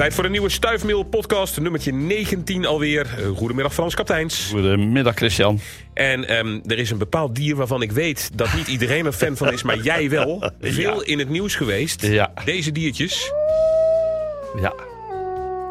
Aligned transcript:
Tijd 0.00 0.14
voor 0.14 0.24
een 0.24 0.30
nieuwe 0.30 0.48
Stuifmeel 0.48 1.02
podcast, 1.02 1.60
nummertje 1.60 1.92
19 1.92 2.66
alweer. 2.66 3.06
Eh, 3.18 3.28
Goedemiddag 3.36 3.74
Frans 3.74 3.94
Kapteins. 3.94 4.48
Goedemiddag 4.50 5.14
Christian. 5.14 5.60
En 5.94 6.28
ehm, 6.28 6.60
er 6.66 6.78
is 6.78 6.90
een 6.90 6.98
bepaald 6.98 7.34
dier 7.34 7.56
waarvan 7.56 7.82
ik 7.82 7.92
weet 7.92 8.30
dat 8.34 8.54
niet 8.54 8.66
iedereen 8.66 9.06
een 9.06 9.12
fan 9.12 9.36
van 9.36 9.52
is, 9.52 9.62
maar 9.62 9.78
jij 9.78 10.10
wel. 10.10 10.50
Veel 10.60 11.02
in 11.02 11.18
het 11.18 11.28
nieuws 11.28 11.54
geweest. 11.54 12.06
Ja. 12.06 12.32
Deze 12.44 12.72
diertjes. 12.72 13.32
Ja, 14.60 14.74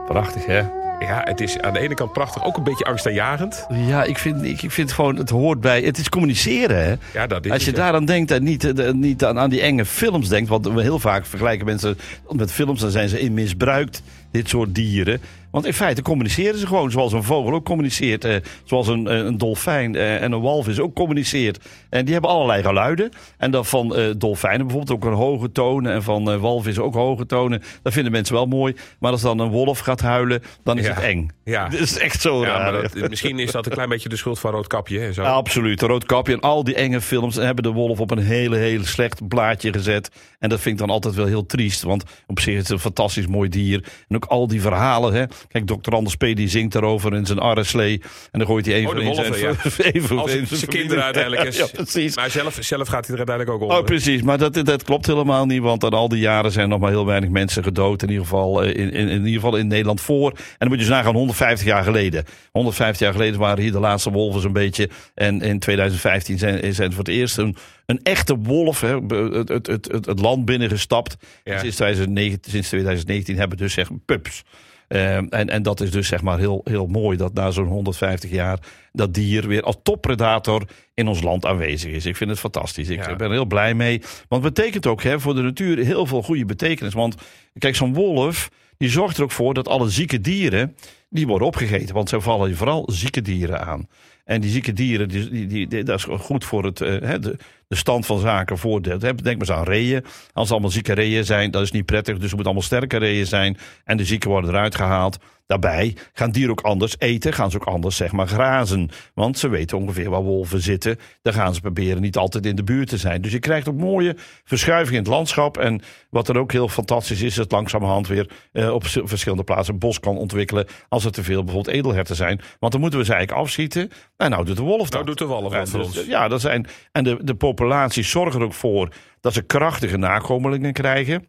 prachtig 0.07 0.45
hè? 0.45 0.61
Ja, 0.99 1.21
het 1.23 1.41
is 1.41 1.59
aan 1.59 1.73
de 1.73 1.79
ene 1.79 1.93
kant 1.93 2.13
prachtig, 2.13 2.45
ook 2.45 2.57
een 2.57 2.63
beetje 2.63 2.85
angstaanjagend. 2.85 3.65
Ja, 3.69 4.03
ik 4.03 4.17
vind, 4.17 4.43
ik, 4.43 4.61
ik 4.61 4.71
vind 4.71 4.91
gewoon, 4.91 5.15
het 5.15 5.29
hoort 5.29 5.61
bij, 5.61 5.81
het 5.81 5.97
is 5.97 6.09
communiceren 6.09 6.83
hè? 6.83 6.95
Ja, 7.13 7.27
dat 7.27 7.45
is 7.45 7.51
Als 7.51 7.61
je 7.61 7.67
het, 7.67 7.77
ja. 7.77 7.83
daaraan 7.83 8.05
denkt 8.05 8.31
en 8.31 8.43
niet, 8.43 8.79
eh, 8.79 8.91
niet 8.91 9.25
aan, 9.25 9.39
aan 9.39 9.49
die 9.49 9.61
enge 9.61 9.85
films 9.85 10.27
denkt, 10.27 10.49
want 10.49 10.67
we 10.67 10.81
heel 10.81 10.99
vaak 10.99 11.25
vergelijken 11.25 11.65
mensen 11.65 11.97
met 12.29 12.51
films, 12.51 12.79
dan 12.79 12.91
zijn 12.91 13.09
ze 13.09 13.19
in 13.19 13.33
misbruikt, 13.33 14.01
dit 14.31 14.49
soort 14.49 14.75
dieren. 14.75 15.21
Want 15.51 15.65
in 15.65 15.73
feite 15.73 16.01
communiceren 16.01 16.59
ze 16.59 16.67
gewoon 16.67 16.91
zoals 16.91 17.13
een 17.13 17.23
vogel 17.23 17.53
ook 17.53 17.65
communiceert. 17.65 18.25
Eh, 18.25 18.35
zoals 18.63 18.87
een, 18.87 19.07
eh, 19.07 19.17
een 19.17 19.37
dolfijn 19.37 19.95
eh, 19.95 20.21
en 20.21 20.31
een 20.31 20.41
walvis 20.41 20.79
ook 20.79 20.95
communiceert. 20.95 21.65
En 21.89 22.03
die 22.05 22.13
hebben 22.13 22.31
allerlei 22.31 22.63
geluiden. 22.63 23.09
En 23.37 23.51
dan 23.51 23.65
van 23.65 23.95
eh, 23.95 24.05
dolfijnen 24.17 24.67
bijvoorbeeld 24.67 24.97
ook 25.03 25.11
een 25.11 25.17
hoge 25.17 25.51
tonen. 25.51 25.93
En 25.93 26.03
van 26.03 26.31
eh, 26.31 26.37
walvissen 26.41 26.83
ook 26.83 26.93
hoge 26.93 27.25
tonen. 27.25 27.61
Dat 27.83 27.93
vinden 27.93 28.11
mensen 28.11 28.33
wel 28.35 28.45
mooi. 28.45 28.75
Maar 28.99 29.11
als 29.11 29.21
dan 29.21 29.39
een 29.39 29.49
wolf 29.49 29.79
gaat 29.79 30.01
huilen, 30.01 30.41
dan 30.63 30.77
is 30.77 30.85
Ja. 30.85 30.93
het 30.93 31.03
eng. 31.03 31.29
Ja. 31.43 31.67
Dat 31.69 31.79
is 31.79 31.97
echt 31.97 32.21
zo 32.21 32.41
Ja, 32.41 32.47
raar. 32.47 32.71
maar 32.73 32.81
dat, 32.81 33.09
misschien 33.09 33.39
is 33.39 33.51
dat 33.51 33.65
een 33.65 33.71
klein 33.71 33.89
beetje 33.89 34.09
de 34.09 34.15
schuld 34.15 34.39
van 34.39 34.51
Roodkapje. 34.51 34.99
Hè, 34.99 35.13
zo. 35.13 35.21
Ja, 35.23 35.29
absoluut. 35.31 35.81
Roodkapje 35.81 36.33
en 36.33 36.39
al 36.39 36.63
die 36.63 36.75
enge 36.75 37.01
films 37.01 37.35
hebben 37.35 37.63
de 37.63 37.71
wolf 37.71 37.99
op 37.99 38.11
een 38.11 38.17
hele, 38.23 38.57
hele 38.57 38.85
slecht 38.85 39.27
blaadje 39.27 39.73
gezet. 39.73 40.09
En 40.39 40.49
dat 40.49 40.59
vind 40.59 40.73
ik 40.79 40.85
dan 40.85 40.89
altijd 40.95 41.15
wel 41.15 41.25
heel 41.25 41.45
triest. 41.45 41.81
Want 41.83 42.03
op 42.27 42.39
zich 42.39 42.53
is 42.53 42.59
het 42.61 42.69
een 42.69 42.79
fantastisch 42.79 43.27
mooi 43.27 43.49
dier. 43.49 43.83
En 44.07 44.15
ook 44.23 44.31
al 44.31 44.47
die 44.47 44.61
verhalen. 44.61 45.13
Hè. 45.13 45.23
Kijk, 45.47 45.65
Dr. 45.65 45.93
Anders 45.93 46.15
P. 46.15 46.19
die 46.19 46.47
zingt 46.47 46.73
daarover 46.73 47.13
in 47.13 47.25
zijn 47.25 47.39
arreslee. 47.39 48.01
En 48.31 48.39
dan 48.39 48.47
gooit 48.47 48.65
hij 48.65 48.75
even 48.75 48.89
Oh, 48.89 48.95
de 48.95 49.01
in 49.01 49.07
wolven, 49.07 49.39
zijn, 49.39 49.55
even 49.95 50.19
Als 50.19 50.31
zijn 50.31 50.47
familie. 50.47 50.67
kinderen 50.67 51.03
uiteindelijk 51.03 51.43
is. 51.49 51.57
Ja, 51.57 51.67
precies. 51.73 52.15
Maar 52.15 52.29
zelf, 52.29 52.57
zelf 52.59 52.87
gaat 52.87 53.07
hij 53.07 53.17
er 53.17 53.27
uiteindelijk 53.27 53.49
ook 53.55 53.61
onder. 53.61 53.77
Oh, 53.77 53.85
precies. 53.85 54.21
Maar 54.21 54.37
dat, 54.37 54.65
dat 54.65 54.83
klopt 54.83 55.05
helemaal 55.05 55.45
niet. 55.45 55.61
Want 55.61 55.83
aan 55.83 55.91
al 55.91 56.09
die 56.09 56.19
jaren 56.19 56.51
zijn 56.51 56.69
nog 56.69 56.79
maar 56.79 56.89
heel 56.89 57.05
weinig 57.05 57.29
mensen 57.29 57.63
gedood. 57.63 58.01
In 58.01 58.09
ieder 58.09 58.23
geval 58.23 58.63
eh, 58.63 58.69
in, 58.69 58.91
in, 58.93 59.07
in, 59.07 59.17
ieder 59.17 59.41
geval 59.41 59.55
in 59.55 59.67
Nederland 59.67 60.01
voor. 60.01 60.29
En 60.31 60.55
dan 60.57 60.67
moet 60.67 60.77
je 60.77 60.83
dus 60.83 60.93
nagaan 60.93 61.15
150 61.15 61.67
jaar 61.67 61.83
geleden. 61.83 62.25
150 62.51 62.99
jaar 62.99 63.13
geleden 63.13 63.39
waren 63.39 63.63
hier 63.63 63.71
de 63.71 63.79
laatste 63.79 64.11
wolven 64.11 64.41
zo'n 64.41 64.53
beetje. 64.53 64.89
En 65.15 65.41
in 65.41 65.59
2015 65.59 66.37
zijn, 66.37 66.73
zijn 66.73 66.93
voor 66.93 67.03
het 67.03 67.13
eerst 67.13 67.37
een, 67.37 67.55
een 67.85 67.99
echte 68.03 68.37
wolf 68.37 68.81
hè, 68.81 68.97
het, 68.97 69.49
het, 69.49 69.67
het, 69.67 70.05
het, 70.05 70.19
land 70.19 70.45
binnengestapt. 70.45 71.17
Ja. 71.43 71.59
Sinds, 71.59 71.75
2019, 71.75 72.51
sinds 72.51 72.67
2019 72.67 73.37
hebben 73.37 73.57
we 73.57 73.63
dus 73.63 73.73
zeg 73.73 73.89
pups. 74.13 74.43
Eh, 74.87 75.15
en, 75.15 75.29
en 75.29 75.63
dat 75.63 75.81
is 75.81 75.91
dus 75.91 76.07
zeg 76.07 76.21
maar 76.21 76.37
heel, 76.39 76.61
heel 76.63 76.87
mooi 76.87 77.17
dat 77.17 77.33
na 77.33 77.51
zo'n 77.51 77.67
150 77.67 78.31
jaar 78.31 78.59
dat 78.91 79.13
dier 79.13 79.47
weer 79.47 79.61
als 79.63 79.75
toppredator 79.83 80.63
in 80.93 81.07
ons 81.07 81.21
land 81.21 81.45
aanwezig 81.45 81.91
is. 81.91 82.05
Ik 82.05 82.15
vind 82.15 82.29
het 82.29 82.39
fantastisch. 82.39 82.89
Ik 82.89 83.05
Ja. 83.05 83.15
ben 83.15 83.27
er 83.27 83.33
heel 83.33 83.45
blij 83.45 83.73
mee. 83.73 84.01
Want 84.27 84.43
het 84.43 84.53
betekent 84.53 84.87
ook 84.87 85.03
hè, 85.03 85.19
voor 85.19 85.35
de 85.35 85.41
natuur 85.41 85.77
heel 85.77 86.05
veel 86.05 86.21
goede 86.23 86.45
betekenis. 86.45 86.93
Want 86.93 87.15
kijk, 87.57 87.75
zo'n 87.75 87.93
wolf 87.93 88.49
die 88.77 88.89
zorgt 88.89 89.17
er 89.17 89.23
ook 89.23 89.31
voor 89.31 89.53
dat 89.53 89.67
alle 89.67 89.89
zieke 89.89 90.21
dieren 90.21 90.75
die 91.09 91.27
worden 91.27 91.47
opgegeten. 91.47 91.95
Want 91.95 92.09
ze 92.09 92.21
vallen 92.21 92.55
vooral 92.55 92.89
zieke 92.91 93.21
dieren 93.21 93.65
aan. 93.65 93.87
En 94.25 94.41
die 94.41 94.49
zieke 94.51 94.73
dieren, 94.73 95.07
die, 95.09 95.29
die, 95.29 95.47
die, 95.47 95.67
die- 95.67 95.83
dat 95.83 95.97
is 95.97 96.03
goed 96.19 96.45
voor 96.45 96.63
het, 96.65 96.81
eh, 96.81 96.89
hè, 97.01 97.19
de, 97.19 97.35
de 97.69 97.75
stand 97.75 98.05
van 98.05 98.19
zaken 98.19 98.57
voor 98.57 98.81
de. 98.81 98.97
Denk 98.97 99.23
maar 99.23 99.35
eens 99.35 99.51
aan 99.51 99.63
reeën. 99.63 100.03
Als 100.03 100.43
het 100.43 100.51
allemaal 100.51 100.69
zieke 100.69 100.93
reeën 100.93 101.25
zijn, 101.25 101.51
dat 101.51 101.61
is 101.61 101.71
niet 101.71 101.85
prettig. 101.85 102.13
Dus 102.13 102.23
het 102.23 102.33
moeten 102.33 102.45
allemaal 102.45 102.67
sterke 102.67 102.97
reeën 102.97 103.25
zijn. 103.25 103.57
En 103.83 103.97
de 103.97 104.05
zieken 104.05 104.29
worden 104.29 104.49
eruit 104.49 104.75
gehaald. 104.75 105.17
Daarbij 105.49 105.95
gaan 106.13 106.31
dieren 106.31 106.51
ook 106.51 106.61
anders 106.61 106.95
eten, 106.99 107.33
gaan 107.33 107.51
ze 107.51 107.57
ook 107.57 107.67
anders 107.67 107.95
zeg 107.95 108.11
maar 108.11 108.27
grazen. 108.27 108.89
Want 109.13 109.37
ze 109.37 109.47
weten 109.47 109.77
ongeveer 109.77 110.09
waar 110.09 110.21
wolven 110.21 110.61
zitten. 110.61 110.97
Dan 111.21 111.33
gaan 111.33 111.53
ze 111.53 111.61
proberen 111.61 112.01
niet 112.01 112.17
altijd 112.17 112.45
in 112.45 112.55
de 112.55 112.63
buurt 112.63 112.89
te 112.89 112.97
zijn. 112.97 113.21
Dus 113.21 113.31
je 113.31 113.39
krijgt 113.39 113.69
ook 113.69 113.77
mooie 113.77 114.15
verschuiving 114.43 114.95
in 114.95 115.01
het 115.03 115.11
landschap. 115.11 115.57
En 115.57 115.81
wat 116.09 116.27
er 116.27 116.37
ook 116.37 116.51
heel 116.51 116.67
fantastisch 116.67 117.21
is, 117.21 117.27
is 117.27 117.35
dat 117.35 117.51
langzamerhand 117.51 118.07
weer 118.07 118.29
eh, 118.51 118.73
op 118.73 118.83
verschillende 118.85 119.43
plaatsen 119.43 119.73
een 119.73 119.79
bos 119.79 119.99
kan 119.99 120.17
ontwikkelen. 120.17 120.67
Als 120.89 121.05
er 121.05 121.11
te 121.11 121.23
veel 121.23 121.43
bijvoorbeeld 121.43 121.75
edelherten 121.75 122.15
zijn. 122.15 122.41
Want 122.59 122.71
dan 122.71 122.81
moeten 122.81 122.99
we 122.99 123.05
ze 123.05 123.13
eigenlijk 123.13 123.41
afschieten. 123.41 123.91
En 124.17 124.29
nou 124.29 124.45
doet 124.45 124.57
de 124.57 124.63
wolf 124.63 124.89
dat. 124.89 124.91
Nou 124.91 125.05
doet 125.05 125.17
de 125.17 125.25
wolf 125.25 125.53
wat 125.53 125.69
voor 125.69 125.79
dus, 125.79 125.97
ons. 125.97 126.07
Ja, 126.07 126.27
dat 126.27 126.41
zijn, 126.41 126.67
en 126.91 127.03
de, 127.03 127.17
de 127.23 127.35
populaties 127.59 128.09
zorgen 128.09 128.39
er 128.39 128.45
ook 128.45 128.53
voor 128.53 128.89
dat 129.21 129.33
ze 129.33 129.41
krachtige 129.41 129.97
nakomelingen 129.97 130.73
krijgen. 130.73 131.27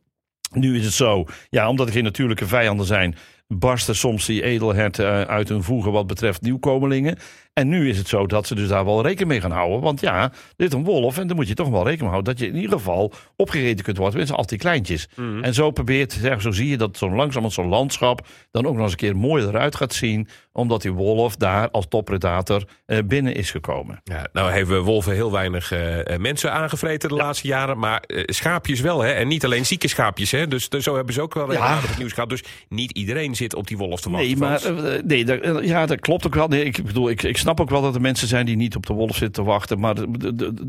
Nu 0.53 0.79
is 0.79 0.85
het 0.85 0.95
zo, 0.95 1.25
ja, 1.49 1.69
omdat 1.69 1.87
er 1.87 1.93
geen 1.93 2.05
natuurlijke 2.05 2.47
vijanden 2.47 2.87
zijn, 2.87 3.17
barsten 3.49 3.97
soms 3.97 4.27
die 4.27 4.43
edelherten 4.43 5.07
eh, 5.07 5.21
uit 5.21 5.49
hun 5.49 5.63
voegen 5.63 5.93
wat 5.93 6.07
betreft 6.07 6.43
nieuwkomelingen. 6.43 7.19
En 7.53 7.69
nu 7.69 7.89
is 7.89 7.99
het 7.99 8.09
zo 8.09 8.27
dat 8.27 8.47
ze 8.47 8.55
dus 8.55 8.69
daar 8.69 8.85
wel 8.85 9.03
rekening 9.03 9.29
mee 9.29 9.41
gaan 9.41 9.51
houden. 9.51 9.81
Want 9.81 10.01
ja, 10.01 10.33
dit 10.57 10.69
is 10.69 10.75
een 10.79 10.85
wolf 10.85 11.19
en 11.19 11.27
dan 11.27 11.37
moet 11.37 11.49
je 11.49 11.55
toch 11.55 11.69
wel 11.69 11.79
rekening 11.85 12.01
mee 12.01 12.11
houden 12.11 12.35
dat 12.35 12.43
je 12.43 12.49
in 12.53 12.57
ieder 12.61 12.79
geval 12.79 13.13
opgegeten 13.37 13.85
kunt 13.85 13.97
worden 13.97 14.19
met 14.19 14.29
z'n 14.29 14.35
al 14.35 14.47
die 14.47 14.59
kleintjes. 14.59 15.09
Mhm. 15.17 15.45
En 15.45 15.55
zo 15.55 15.71
probeert, 15.71 16.13
zeg, 16.13 16.41
zo 16.41 16.51
zie 16.51 16.69
je 16.69 16.77
dat 16.77 16.97
zo 16.97 17.07
langzamerhand 17.11 17.53
zo'n 17.53 17.69
landschap 17.69 18.27
dan 18.51 18.67
ook 18.67 18.75
nog 18.75 18.83
eens 18.83 18.91
een 18.91 18.97
keer 18.99 19.17
mooi 19.17 19.45
eruit 19.47 19.77
gaat 19.77 19.93
zien. 19.95 20.29
Omdat 20.53 20.83
die 20.83 20.93
wolf 20.93 21.37
daar 21.37 21.71
als 21.71 21.87
toppredator 21.89 22.65
eh, 22.87 22.99
binnen 23.05 23.35
is 23.35 23.51
gekomen. 23.51 24.01
Ja, 24.05 24.27
nou 24.33 24.51
hebben 24.51 24.83
wolven 24.83 25.13
heel 25.15 25.33
weinig 25.33 25.73
eh, 25.73 26.15
eh, 26.15 26.21
mensen 26.21 26.53
aangevreten 26.53 27.09
de 27.09 27.15
laatste 27.15 27.47
jaren. 27.47 27.79
Maar 27.79 28.01
eh, 28.01 28.23
schaapjes 28.27 28.81
wel, 28.81 29.01
hè? 29.01 29.11
En 29.11 29.29
niet 29.29 29.45
alleen 29.45 29.67
zieke 29.67 29.89
schaapjes, 29.89 30.31
hè? 30.31 30.49
Dus, 30.49 30.69
dus 30.69 30.85
zo 30.85 30.95
hebben 30.95 31.15
ze 31.15 31.21
ook 31.21 31.35
wel 31.35 31.45
Ja. 31.45 31.51
regelmatig 31.59 31.89
het 31.89 31.99
nieuws 31.99 32.13
gehad. 32.13 32.29
Dus 32.29 32.43
niet 32.69 32.91
iedereen 32.91 33.35
zit 33.37 33.55
op 33.55 33.67
die 33.67 33.77
wolf 33.77 34.01
te 34.01 34.11
wachten. 34.11 34.29
Nee, 34.29 34.37
maar 34.37 34.65
eh, 34.65 35.03
nee, 35.05 35.25
dat, 35.25 35.41
eh, 35.41 35.67
ja, 35.67 35.87
dat 35.87 36.01
klopt 36.01 36.27
ook 36.27 36.35
wel. 36.35 36.49
Nee, 36.49 36.65
ik 36.65 36.85
bedoel, 36.85 37.11
ik, 37.11 37.23
ik 37.23 37.37
snap 37.41 37.61
ook 37.61 37.71
wel 37.71 37.83
dat 37.83 37.95
er 37.95 38.01
mensen 38.01 38.29
zijn 38.29 38.47
die 38.47 38.57
niet 38.57 38.77
op 38.77 38.87
de 38.87 38.93
wolf 38.93 39.17
zitten 39.17 39.43
te 39.45 39.51
wachten. 39.51 39.81
Maar 39.81 39.97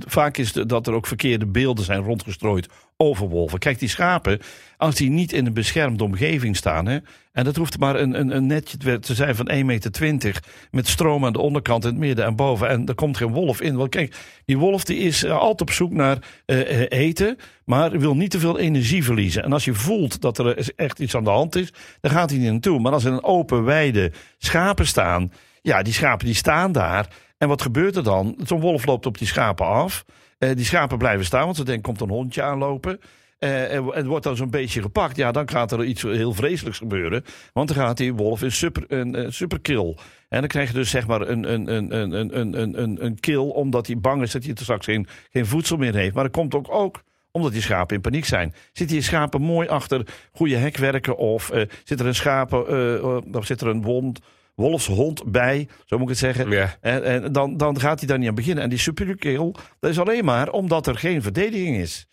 vaak 0.07 0.37
is 0.37 0.51
dat 0.51 0.87
er 0.87 0.93
ook 0.93 1.07
verkeerde 1.07 1.45
beelden 1.45 1.85
zijn 1.85 2.01
rondgestrooid 2.01 2.67
over 2.97 3.29
wolven. 3.29 3.59
Kijk, 3.59 3.79
die 3.79 3.89
schapen, 3.89 4.39
als 4.77 4.95
die 4.95 5.09
niet 5.09 5.33
in 5.33 5.45
een 5.45 5.53
beschermde 5.53 6.03
omgeving 6.03 6.55
staan. 6.55 6.85
Hè, 6.85 6.99
en 7.31 7.43
dat 7.43 7.55
hoeft 7.55 7.79
maar 7.79 7.95
een, 7.95 8.19
een, 8.19 8.35
een 8.35 8.45
netje 8.45 8.99
te 8.99 9.15
zijn 9.15 9.35
van 9.35 9.51
1,20 9.51 9.65
meter. 9.65 10.39
Met 10.71 10.87
stroom 10.87 11.25
aan 11.25 11.33
de 11.33 11.39
onderkant, 11.39 11.83
in 11.83 11.89
het 11.89 11.99
midden 11.99 12.25
en 12.25 12.35
boven. 12.35 12.69
En 12.69 12.85
er 12.85 12.95
komt 12.95 13.17
geen 13.17 13.31
wolf 13.31 13.61
in. 13.61 13.75
Want 13.75 13.89
kijk, 13.89 14.15
die 14.45 14.57
wolf 14.57 14.83
die 14.83 14.97
is 14.97 15.23
eh, 15.23 15.37
altijd 15.37 15.61
op 15.61 15.71
zoek 15.71 15.91
naar 15.91 16.17
eh, 16.45 16.81
eh, 16.81 16.85
eten. 16.89 17.37
Maar 17.65 17.99
wil 17.99 18.15
niet 18.15 18.31
te 18.31 18.39
veel 18.39 18.59
energie 18.59 19.03
verliezen. 19.03 19.43
En 19.43 19.53
als 19.53 19.65
je 19.65 19.73
voelt 19.73 20.21
dat 20.21 20.37
er 20.37 20.71
echt 20.75 20.99
iets 20.99 21.15
aan 21.15 21.23
de 21.23 21.29
hand 21.29 21.55
is, 21.55 21.73
dan 22.01 22.11
gaat 22.11 22.29
hij 22.29 22.39
niet 22.39 22.51
naartoe. 22.51 22.79
Maar 22.79 22.91
als 22.91 23.03
er 23.03 23.11
een 23.11 23.23
open, 23.23 23.63
weide 23.63 24.11
schapen 24.37 24.87
staan. 24.87 25.31
Ja, 25.61 25.81
die 25.81 25.93
schapen 25.93 26.25
die 26.25 26.35
staan 26.35 26.71
daar. 26.71 27.07
En 27.37 27.47
wat 27.47 27.61
gebeurt 27.61 27.95
er 27.95 28.03
dan? 28.03 28.37
Zo'n 28.43 28.59
wolf 28.59 28.85
loopt 28.85 29.05
op 29.05 29.17
die 29.17 29.27
schapen 29.27 29.65
af. 29.65 30.05
Uh, 30.39 30.55
die 30.55 30.65
schapen 30.65 30.97
blijven 30.97 31.25
staan, 31.25 31.45
want 31.45 31.55
ze 31.55 31.63
denken, 31.63 31.83
komt 31.83 32.01
een 32.01 32.09
hondje 32.09 32.41
aanlopen. 32.41 32.99
Eh, 33.39 33.75
en, 33.75 34.05
wordt 34.07 34.23
dan 34.23 34.35
zo'n 34.35 34.49
beetje 34.49 34.81
gepakt. 34.81 35.15
Ja, 35.15 35.31
dan 35.31 35.49
gaat 35.49 35.71
er 35.71 35.83
iets 35.83 36.01
heel 36.01 36.33
vreselijks 36.33 36.77
gebeuren. 36.77 37.23
Want 37.53 37.67
dan 37.67 37.77
gaat 37.77 37.97
die 37.97 38.13
wolf 38.13 38.41
in 38.41 38.51
super, 38.51 38.83
een, 38.87 39.07
superkil. 39.07 39.31
superkill. 39.31 39.95
En 40.29 40.39
dan 40.39 40.47
krijg 40.47 40.67
je 40.67 40.73
dus 40.73 40.89
zeg 40.89 41.07
maar 41.07 41.21
een, 41.21 41.53
een, 41.53 41.75
een, 41.75 41.95
een, 41.95 42.39
een, 42.39 42.81
een, 42.81 43.05
een 43.05 43.19
kill... 43.19 43.37
omdat 43.37 43.87
hij 43.87 43.97
bang 43.97 44.21
is 44.21 44.31
dat 44.31 44.43
hij 44.43 44.53
er 44.53 44.61
straks 44.61 44.85
geen, 44.85 45.07
voedsel 45.31 45.77
meer 45.77 45.95
heeft. 45.95 46.13
Maar 46.13 46.23
dat 46.23 46.33
komt 46.33 46.55
ook, 46.55 46.71
ook 46.71 47.03
omdat 47.31 47.51
die 47.51 47.61
schapen 47.61 47.95
in 47.95 48.01
paniek 48.01 48.25
zijn. 48.25 48.53
Zitten 48.73 48.95
die 48.95 49.05
schapen 49.05 49.41
mooi 49.41 49.67
achter 49.67 50.07
goede 50.31 50.55
hekwerken 50.55 51.17
of 51.17 51.53
uh, 51.53 51.61
zit 51.83 51.99
er 51.99 52.05
een 52.05 52.15
schapen, 52.15 52.73
uh, 53.03 53.35
of 53.35 53.45
zit 53.45 53.61
er 53.61 53.67
een 53.67 53.81
wond 53.81 54.19
wolfshond 54.61 55.31
bij, 55.31 55.67
zo 55.85 55.95
moet 55.97 56.03
ik 56.03 56.09
het 56.09 56.17
zeggen... 56.17 56.49
Ja. 56.49 56.77
En, 56.81 57.03
en 57.03 57.31
dan, 57.31 57.57
dan 57.57 57.79
gaat 57.79 57.99
hij 57.99 58.07
daar 58.07 58.17
niet 58.17 58.29
aan 58.29 58.35
beginnen. 58.35 58.63
En 58.63 58.69
die 58.69 58.79
superkill, 58.79 59.53
dat 59.79 59.91
is 59.91 59.99
alleen 59.99 60.25
maar 60.25 60.49
omdat 60.49 60.87
er 60.87 60.97
geen 60.97 61.21
verdediging 61.21 61.77
is. 61.77 62.07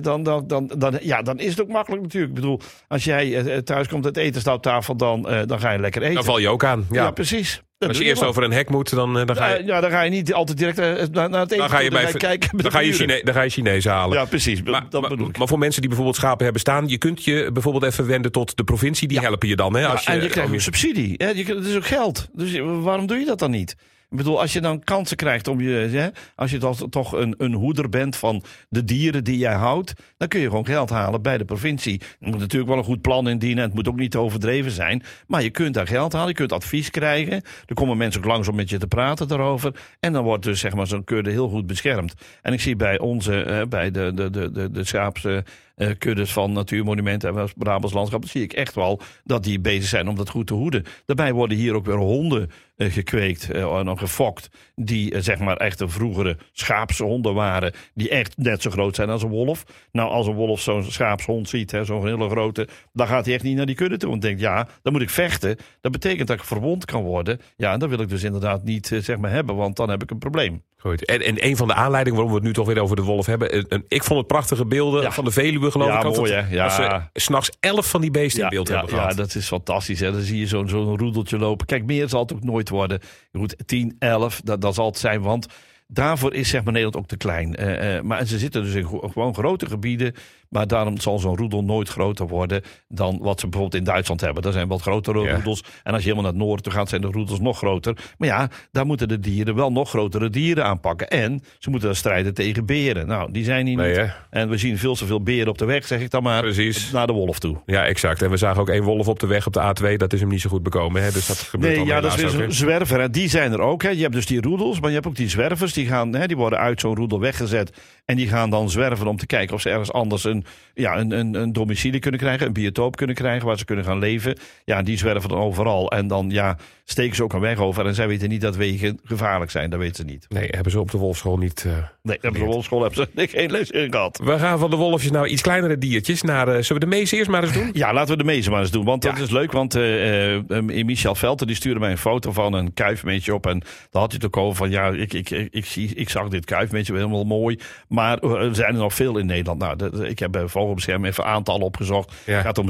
Dan, 0.00 0.22
dan, 0.22 0.46
dan, 0.46 0.70
dan, 0.78 0.98
ja, 1.02 1.22
dan 1.22 1.38
is 1.38 1.50
het 1.50 1.60
ook 1.60 1.68
makkelijk 1.68 2.02
natuurlijk. 2.02 2.32
Ik 2.32 2.40
bedoel, 2.40 2.60
als 2.88 3.04
jij 3.04 3.36
eh, 3.36 3.58
thuis 3.58 3.88
komt, 3.88 4.04
het 4.04 4.16
eten 4.16 4.40
staat 4.40 4.56
op 4.56 4.62
tafel, 4.62 4.96
dan, 4.96 5.28
eh, 5.28 5.40
dan 5.46 5.60
ga 5.60 5.70
je 5.70 5.78
lekker 5.78 6.02
eten. 6.02 6.14
Dan 6.14 6.24
val 6.24 6.38
je 6.38 6.48
ook 6.48 6.64
aan. 6.64 6.86
Ja. 6.90 7.02
ja. 7.02 7.10
precies. 7.10 7.62
Als 7.88 7.98
je 7.98 8.04
eerst 8.04 8.24
over 8.24 8.42
een 8.42 8.52
hek 8.52 8.70
moet, 8.70 8.90
dan, 8.94 9.18
eh, 9.18 9.26
dan 9.26 9.36
ga 9.36 9.48
je, 9.48 9.58
Ja, 9.64 9.74
ja, 9.74 9.80
dan 9.80 9.90
ga 9.90 10.02
je 10.02 10.10
niet 10.10 10.32
altijd 10.32 10.58
direct 10.58 10.78
eh, 10.78 10.84
naar, 10.86 11.30
naar 11.30 11.40
het 11.40 11.50
eten 11.50 11.58
dan 11.58 11.68
ga 11.68 11.78
je, 11.78 11.90
bij, 11.90 12.12
kijken. 12.12 12.58
dan 12.58 12.70
ga 12.70 12.78
je. 12.80 12.92
Chine, 12.92 13.20
dan 13.24 13.34
ga 13.34 13.42
je 13.42 13.50
Chinees 13.50 13.84
halen. 13.84 14.18
Ja, 14.18 14.24
precies. 14.24 14.62
Maar, 14.62 14.86
dat 14.90 15.00
maar- 15.00 15.10
bedoel 15.10 15.28
ik. 15.28 15.38
maar 15.38 15.48
voor 15.48 15.58
mensen 15.58 15.80
die 15.80 15.88
bijvoorbeeld 15.88 16.18
schapen 16.18 16.42
hebben 16.44 16.60
staan, 16.60 16.88
je 16.88 16.98
kunt 16.98 17.24
je 17.24 17.50
bijvoorbeeld 17.52 17.84
even 17.84 18.06
wenden 18.06 18.32
tot 18.32 18.56
de 18.56 18.64
provincie. 18.64 19.08
Die 19.08 19.20
helpen 19.20 19.48
je 19.48 19.56
dan. 19.56 19.76
Hè, 19.76 19.86
als 19.86 20.04
Ja, 20.04 20.12
en 20.12 20.22
je 20.22 20.28
krijgt 20.28 20.52
ook 20.52 20.60
subsidie. 20.60 21.14
Hè? 21.16 21.28
Je, 21.28 21.44
het 21.44 21.66
is 21.66 21.76
ook 21.76 21.86
geld. 21.86 22.28
Dus 22.32 22.52
je- 22.52 22.62
waarom 22.64 23.06
doe 23.06 23.18
je 23.18 23.24
dat 23.24 23.38
dan 23.38 23.50
niet? 23.50 23.76
Ik 24.14 24.20
bedoel, 24.20 24.40
als 24.40 24.52
je 24.52 24.60
dan 24.60 24.84
kansen 24.84 25.16
krijgt 25.16 25.48
om 25.48 25.60
je, 25.60 25.70
hè, 25.70 26.08
als 26.34 26.50
je 26.50 26.58
dan 26.58 26.88
toch 26.90 27.12
een, 27.12 27.34
een 27.38 27.52
hoeder 27.52 27.88
bent 27.88 28.16
van 28.16 28.42
de 28.68 28.84
dieren 28.84 29.24
die 29.24 29.38
jij 29.38 29.54
houdt, 29.54 29.92
dan 30.16 30.28
kun 30.28 30.40
je 30.40 30.48
gewoon 30.48 30.66
geld 30.66 30.90
halen 30.90 31.22
bij 31.22 31.38
de 31.38 31.44
provincie. 31.44 32.00
Je 32.18 32.26
moet 32.30 32.38
natuurlijk 32.38 32.70
wel 32.70 32.78
een 32.78 32.84
goed 32.84 33.00
plan 33.00 33.28
indienen. 33.28 33.64
Het 33.64 33.74
moet 33.74 33.88
ook 33.88 33.96
niet 33.96 34.16
overdreven 34.16 34.70
zijn. 34.70 35.02
Maar 35.26 35.42
je 35.42 35.50
kunt 35.50 35.74
daar 35.74 35.86
geld 35.86 36.12
halen, 36.12 36.28
je 36.28 36.34
kunt 36.34 36.52
advies 36.52 36.90
krijgen. 36.90 37.42
Er 37.66 37.74
komen 37.74 37.96
mensen 37.96 38.20
ook 38.20 38.26
langs 38.26 38.48
om 38.48 38.54
met 38.54 38.70
je 38.70 38.78
te 38.78 38.86
praten 38.86 39.28
daarover. 39.28 39.74
En 40.00 40.12
dan 40.12 40.24
wordt 40.24 40.44
dus 40.44 40.60
zeg 40.60 40.74
maar 40.74 40.86
zo'n 40.86 41.04
kudde 41.04 41.30
heel 41.30 41.48
goed 41.48 41.66
beschermd. 41.66 42.14
En 42.42 42.52
ik 42.52 42.60
zie 42.60 42.76
bij 42.76 42.98
onze, 42.98 43.42
eh, 43.42 43.66
bij 43.66 43.90
de, 43.90 44.12
de, 44.14 44.30
de, 44.30 44.50
de, 44.50 44.70
de 44.70 44.84
schaapse 44.84 45.44
eh, 45.74 45.90
kuddes 45.98 46.32
van 46.32 46.52
natuurmonumenten 46.52 47.36
en 47.36 47.48
Brabants 47.56 47.94
landschap, 47.94 48.20
dan 48.20 48.30
zie 48.30 48.42
ik 48.42 48.52
echt 48.52 48.74
wel 48.74 49.00
dat 49.24 49.44
die 49.44 49.60
bezig 49.60 49.88
zijn 49.88 50.08
om 50.08 50.16
dat 50.16 50.28
goed 50.28 50.46
te 50.46 50.54
hoeden. 50.54 50.84
Daarbij 51.06 51.32
worden 51.32 51.56
hier 51.56 51.74
ook 51.74 51.86
weer 51.86 51.96
honden 51.96 52.50
uh, 52.76 52.92
gekweekt 52.92 53.54
uh, 53.54 53.78
en 53.78 53.98
gefokt. 53.98 54.48
Die 54.74 55.20
zeg 55.20 55.38
maar 55.38 55.56
echt 55.56 55.80
een 55.80 55.90
vroegere 55.90 56.36
schaapshonden 56.52 57.34
waren. 57.34 57.72
Die 57.94 58.08
echt 58.08 58.36
net 58.36 58.62
zo 58.62 58.70
groot 58.70 58.94
zijn 58.94 59.10
als 59.10 59.22
een 59.22 59.28
wolf. 59.28 59.64
Nou, 59.92 60.10
als 60.10 60.26
een 60.26 60.34
wolf 60.34 60.60
zo'n 60.60 60.84
schaapshond 60.84 61.48
ziet, 61.48 61.78
zo'n 61.82 62.06
hele 62.06 62.28
grote. 62.28 62.68
dan 62.92 63.06
gaat 63.06 63.24
hij 63.24 63.34
echt 63.34 63.44
niet 63.44 63.56
naar 63.56 63.66
die 63.66 63.74
kudde 63.74 63.96
toe. 63.96 64.10
Want 64.10 64.22
denkt, 64.22 64.40
ja, 64.40 64.68
dan 64.82 64.92
moet 64.92 65.02
ik 65.02 65.10
vechten. 65.10 65.56
Dat 65.80 65.92
betekent 65.92 66.28
dat 66.28 66.38
ik 66.38 66.44
verwond 66.44 66.84
kan 66.84 67.02
worden. 67.02 67.40
Ja, 67.56 67.72
en 67.72 67.78
dat 67.78 67.88
wil 67.88 68.00
ik 68.00 68.08
dus 68.08 68.22
inderdaad 68.22 68.64
niet 68.64 68.90
zeg 69.00 69.16
maar 69.18 69.30
hebben. 69.30 69.56
Want 69.56 69.76
dan 69.76 69.90
heb 69.90 70.02
ik 70.02 70.10
een 70.10 70.18
probleem. 70.18 70.62
Goed. 70.76 71.04
En, 71.04 71.20
en 71.20 71.46
een 71.46 71.56
van 71.56 71.68
de 71.68 71.74
aanleidingen 71.74 72.18
waarom 72.18 72.34
we 72.34 72.38
het 72.38 72.48
nu 72.48 72.54
toch 72.54 72.66
weer 72.66 72.82
over 72.82 72.96
de 72.96 73.02
wolf 73.02 73.26
hebben. 73.26 73.84
ik 73.88 74.04
vond 74.04 74.18
het 74.18 74.26
prachtige 74.26 74.66
beelden 74.66 75.12
van 75.12 75.24
de 75.24 75.30
Veluwe 75.30 75.63
geloof 75.70 75.88
ja, 75.88 76.08
ik. 76.08 76.16
Mooi, 76.16 76.32
hè? 76.32 76.54
Ja, 76.54 76.64
Als 76.64 76.74
ze 76.74 77.00
s'nachts 77.12 77.50
elf 77.60 77.90
van 77.90 78.00
die 78.00 78.10
beesten 78.10 78.38
ja, 78.38 78.44
in 78.44 78.50
beeld 78.50 78.68
hebben 78.68 78.88
gehad. 78.88 79.10
Ja, 79.10 79.16
dat 79.16 79.34
is 79.34 79.46
fantastisch. 79.46 80.00
Hè? 80.00 80.12
Dan 80.12 80.20
zie 80.20 80.38
je 80.38 80.46
zo'n 80.46 80.68
zo'n 80.68 80.98
roedeltje 80.98 81.38
lopen. 81.38 81.66
Kijk, 81.66 81.84
meer 81.84 82.08
zal 82.08 82.22
het 82.22 82.32
ook 82.32 82.44
nooit 82.44 82.68
worden. 82.68 83.00
Goed, 83.32 83.56
10, 83.66 83.96
11, 83.98 84.40
dat, 84.44 84.60
dat 84.60 84.74
zal 84.74 84.86
het 84.86 84.98
zijn. 84.98 85.22
Want 85.22 85.46
daarvoor 85.86 86.34
is 86.34 86.48
zeg 86.48 86.64
maar 86.64 86.72
Nederland 86.72 87.02
ook 87.02 87.08
te 87.08 87.16
klein. 87.16 87.56
Uh, 87.60 87.94
uh, 87.94 88.00
maar 88.00 88.26
ze 88.26 88.38
zitten 88.38 88.62
dus 88.62 88.74
in 88.74 88.86
gewoon 88.86 89.34
grote 89.34 89.66
gebieden. 89.66 90.14
Maar 90.54 90.66
daarom 90.66 91.00
zal 91.00 91.18
zo'n 91.18 91.36
roedel 91.36 91.64
nooit 91.64 91.88
groter 91.88 92.26
worden 92.26 92.62
dan 92.88 93.18
wat 93.20 93.40
ze 93.40 93.48
bijvoorbeeld 93.48 93.80
in 93.82 93.88
Duitsland 93.88 94.20
hebben. 94.20 94.42
Daar 94.42 94.52
zijn 94.52 94.68
wat 94.68 94.80
grotere 94.80 95.20
Ja. 95.20 95.34
roedels. 95.34 95.62
En 95.82 95.92
als 95.92 96.02
je 96.02 96.08
helemaal 96.08 96.22
naar 96.22 96.32
het 96.32 96.42
noorden 96.42 96.62
toe 96.64 96.72
gaat, 96.72 96.88
zijn 96.88 97.00
de 97.00 97.06
roedels 97.06 97.40
nog 97.40 97.56
groter. 97.58 97.96
Maar 98.18 98.28
ja, 98.28 98.48
daar 98.70 98.86
moeten 98.86 99.08
de 99.08 99.18
dieren 99.20 99.54
wel 99.54 99.72
nog 99.72 99.88
grotere 99.88 100.30
dieren 100.30 100.64
aanpakken. 100.64 101.08
En 101.08 101.42
ze 101.58 101.70
moeten 101.70 101.88
dan 101.88 101.96
strijden 101.96 102.34
tegen 102.34 102.66
beren. 102.66 103.06
Nou, 103.06 103.32
die 103.32 103.44
zijn 103.44 103.66
hier 103.66 103.76
Nee, 103.76 103.88
niet. 103.88 103.96
hè? 103.96 104.06
En 104.30 104.48
we 104.48 104.56
zien 104.58 104.78
veel 104.78 104.94
te 104.94 105.06
veel 105.06 105.22
beren 105.22 105.48
op 105.48 105.58
de 105.58 105.64
weg, 105.64 105.86
zeg 105.86 106.00
ik 106.00 106.10
dan 106.10 106.22
maar. 106.22 106.42
Precies. 106.42 106.90
Naar 106.90 107.06
de 107.06 107.12
wolf 107.12 107.38
toe. 107.38 107.56
Ja, 107.66 107.84
exact. 107.86 108.22
En 108.22 108.30
we 108.30 108.36
zagen 108.36 108.60
ook 108.60 108.68
één 108.68 108.82
wolf 108.82 109.08
op 109.08 109.18
de 109.20 109.26
weg 109.26 109.46
op 109.46 109.52
de 109.52 109.60
A2. 109.60 109.96
Dat 109.96 110.12
is 110.12 110.20
hem 110.20 110.28
niet 110.28 110.40
zo 110.40 110.50
goed 110.50 110.62
bekomen. 110.62 111.02
Hè? 111.02 111.10
Dus 111.12 111.26
dat 111.26 111.38
gebeurt 111.38 111.76
Nee, 111.76 111.86
ja, 111.86 112.00
dat 112.00 112.18
is 112.18 112.32
weer 112.32 112.40
hè? 112.42 112.50
zwerver. 112.50 113.00
En 113.00 113.12
die 113.12 113.28
zijn 113.28 113.52
er 113.52 113.60
ook. 113.60 113.82
Hè. 113.82 113.88
Je 113.88 114.02
hebt 114.02 114.14
dus 114.14 114.26
die 114.26 114.40
roedels, 114.40 114.80
maar 114.80 114.88
je 114.88 114.94
hebt 114.94 115.06
ook 115.06 115.16
die 115.16 115.28
zwervers. 115.28 115.72
Die, 115.72 115.86
gaan, 115.86 116.14
hè, 116.14 116.26
die 116.26 116.36
worden 116.36 116.58
uit 116.58 116.80
zo'n 116.80 116.94
roedel 116.96 117.20
weggezet. 117.20 117.72
En 118.04 118.16
die 118.16 118.28
gaan 118.28 118.50
dan 118.50 118.70
zwerven 118.70 119.06
om 119.06 119.16
te 119.16 119.26
kijken 119.26 119.54
of 119.54 119.60
ze 119.60 119.70
ergens 119.70 119.92
anders 119.92 120.24
een, 120.24 120.43
ja, 120.74 120.98
een, 120.98 121.10
een, 121.10 121.34
een 121.34 121.52
domicilie 121.52 122.00
kunnen 122.00 122.20
krijgen. 122.20 122.46
Een 122.46 122.52
biotoop 122.52 122.96
kunnen 122.96 123.16
krijgen 123.16 123.46
waar 123.46 123.58
ze 123.58 123.64
kunnen 123.64 123.84
gaan 123.84 123.98
leven. 123.98 124.36
Ja, 124.64 124.82
die 124.82 124.98
zwerven 124.98 125.28
dan 125.28 125.38
overal. 125.38 125.90
En 125.90 126.06
dan 126.08 126.30
ja, 126.30 126.56
steken 126.84 127.16
ze 127.16 127.22
ook 127.22 127.32
een 127.32 127.40
weg 127.40 127.58
over. 127.58 127.86
En 127.86 127.94
zij 127.94 128.08
weten 128.08 128.28
niet 128.28 128.40
dat 128.40 128.56
wegen 128.56 128.98
gevaarlijk 129.04 129.50
zijn. 129.50 129.70
Dat 129.70 129.78
weten 129.78 129.96
ze 129.96 130.04
niet. 130.04 130.26
Nee, 130.28 130.48
hebben 130.50 130.72
ze 130.72 130.80
op 130.80 130.90
de 130.90 130.98
wolfschool 130.98 131.36
niet... 131.38 131.64
eh, 131.66 131.72
Nee, 132.02 132.18
op 132.48 132.62
school 132.64 132.82
hebben 132.82 133.08
ze 133.14 133.26
geen 133.36 133.50
les 133.50 133.70
in 133.70 133.90
gehad. 133.92 134.20
We 134.24 134.38
gaan 134.38 134.58
van 134.58 134.70
de 134.70 134.76
wolfjes 134.76 135.10
naar 135.10 135.26
iets 135.26 135.42
kleinere 135.42 135.78
diertjes. 135.78 136.22
Naar, 136.22 136.48
eh, 136.48 136.62
zullen 136.62 136.82
we 136.82 136.88
de 136.88 136.96
mees 136.96 137.10
eerst 137.12 137.30
maar 137.30 137.42
eens 137.42 137.52
doen? 137.52 137.70
Ja, 137.72 137.92
laten 137.92 138.10
we 138.10 138.18
de 138.18 138.24
mezen 138.24 138.52
maar 138.52 138.60
eens 138.60 138.70
doen. 138.70 138.84
Want 138.84 139.02
dat 139.02 139.18
is 139.18 139.30
leuk. 139.30 139.52
Want 139.52 139.74
eh, 139.74 140.38
Michel 140.84 141.14
Velten 141.14 141.46
die 141.46 141.56
stuurde 141.56 141.80
mij 141.80 141.90
een 141.90 141.98
foto 141.98 142.32
van 142.32 142.52
een 142.52 142.74
kuifmeetje 142.74 143.34
op. 143.34 143.46
En 143.46 143.58
daar 143.90 144.02
had 144.02 144.12
hij 144.12 144.20
het 144.22 144.24
ook 144.26 144.36
over 144.42 144.56
van... 144.56 144.70
Ja, 144.70 144.88
ik, 144.88 145.12
ik, 145.12 145.30
ik, 145.30 145.48
ik, 145.50 145.64
zie, 145.64 145.94
ik 145.94 146.08
zag 146.10 146.28
dit 146.28 146.44
kuifmeetje 146.44 146.94
helemaal 146.94 147.24
mooi. 147.24 147.58
Maar 147.88 148.18
er 148.18 148.54
zijn 148.54 148.72
er 148.74 148.80
nog 148.80 148.94
veel 148.94 149.18
in 149.18 149.26
Nederland. 149.26 149.58
Nou, 149.58 149.76
dat- 149.76 150.02
ik 150.02 150.18
heb 150.18 150.33
bij 150.38 150.48
Vogelbescherming 150.48 151.12
even 151.12 151.24
aantallen 151.24 151.66
opgezocht. 151.66 152.12
Ja. 152.26 152.32
Het 152.32 152.44
gaat 152.44 152.58
om 152.58 152.68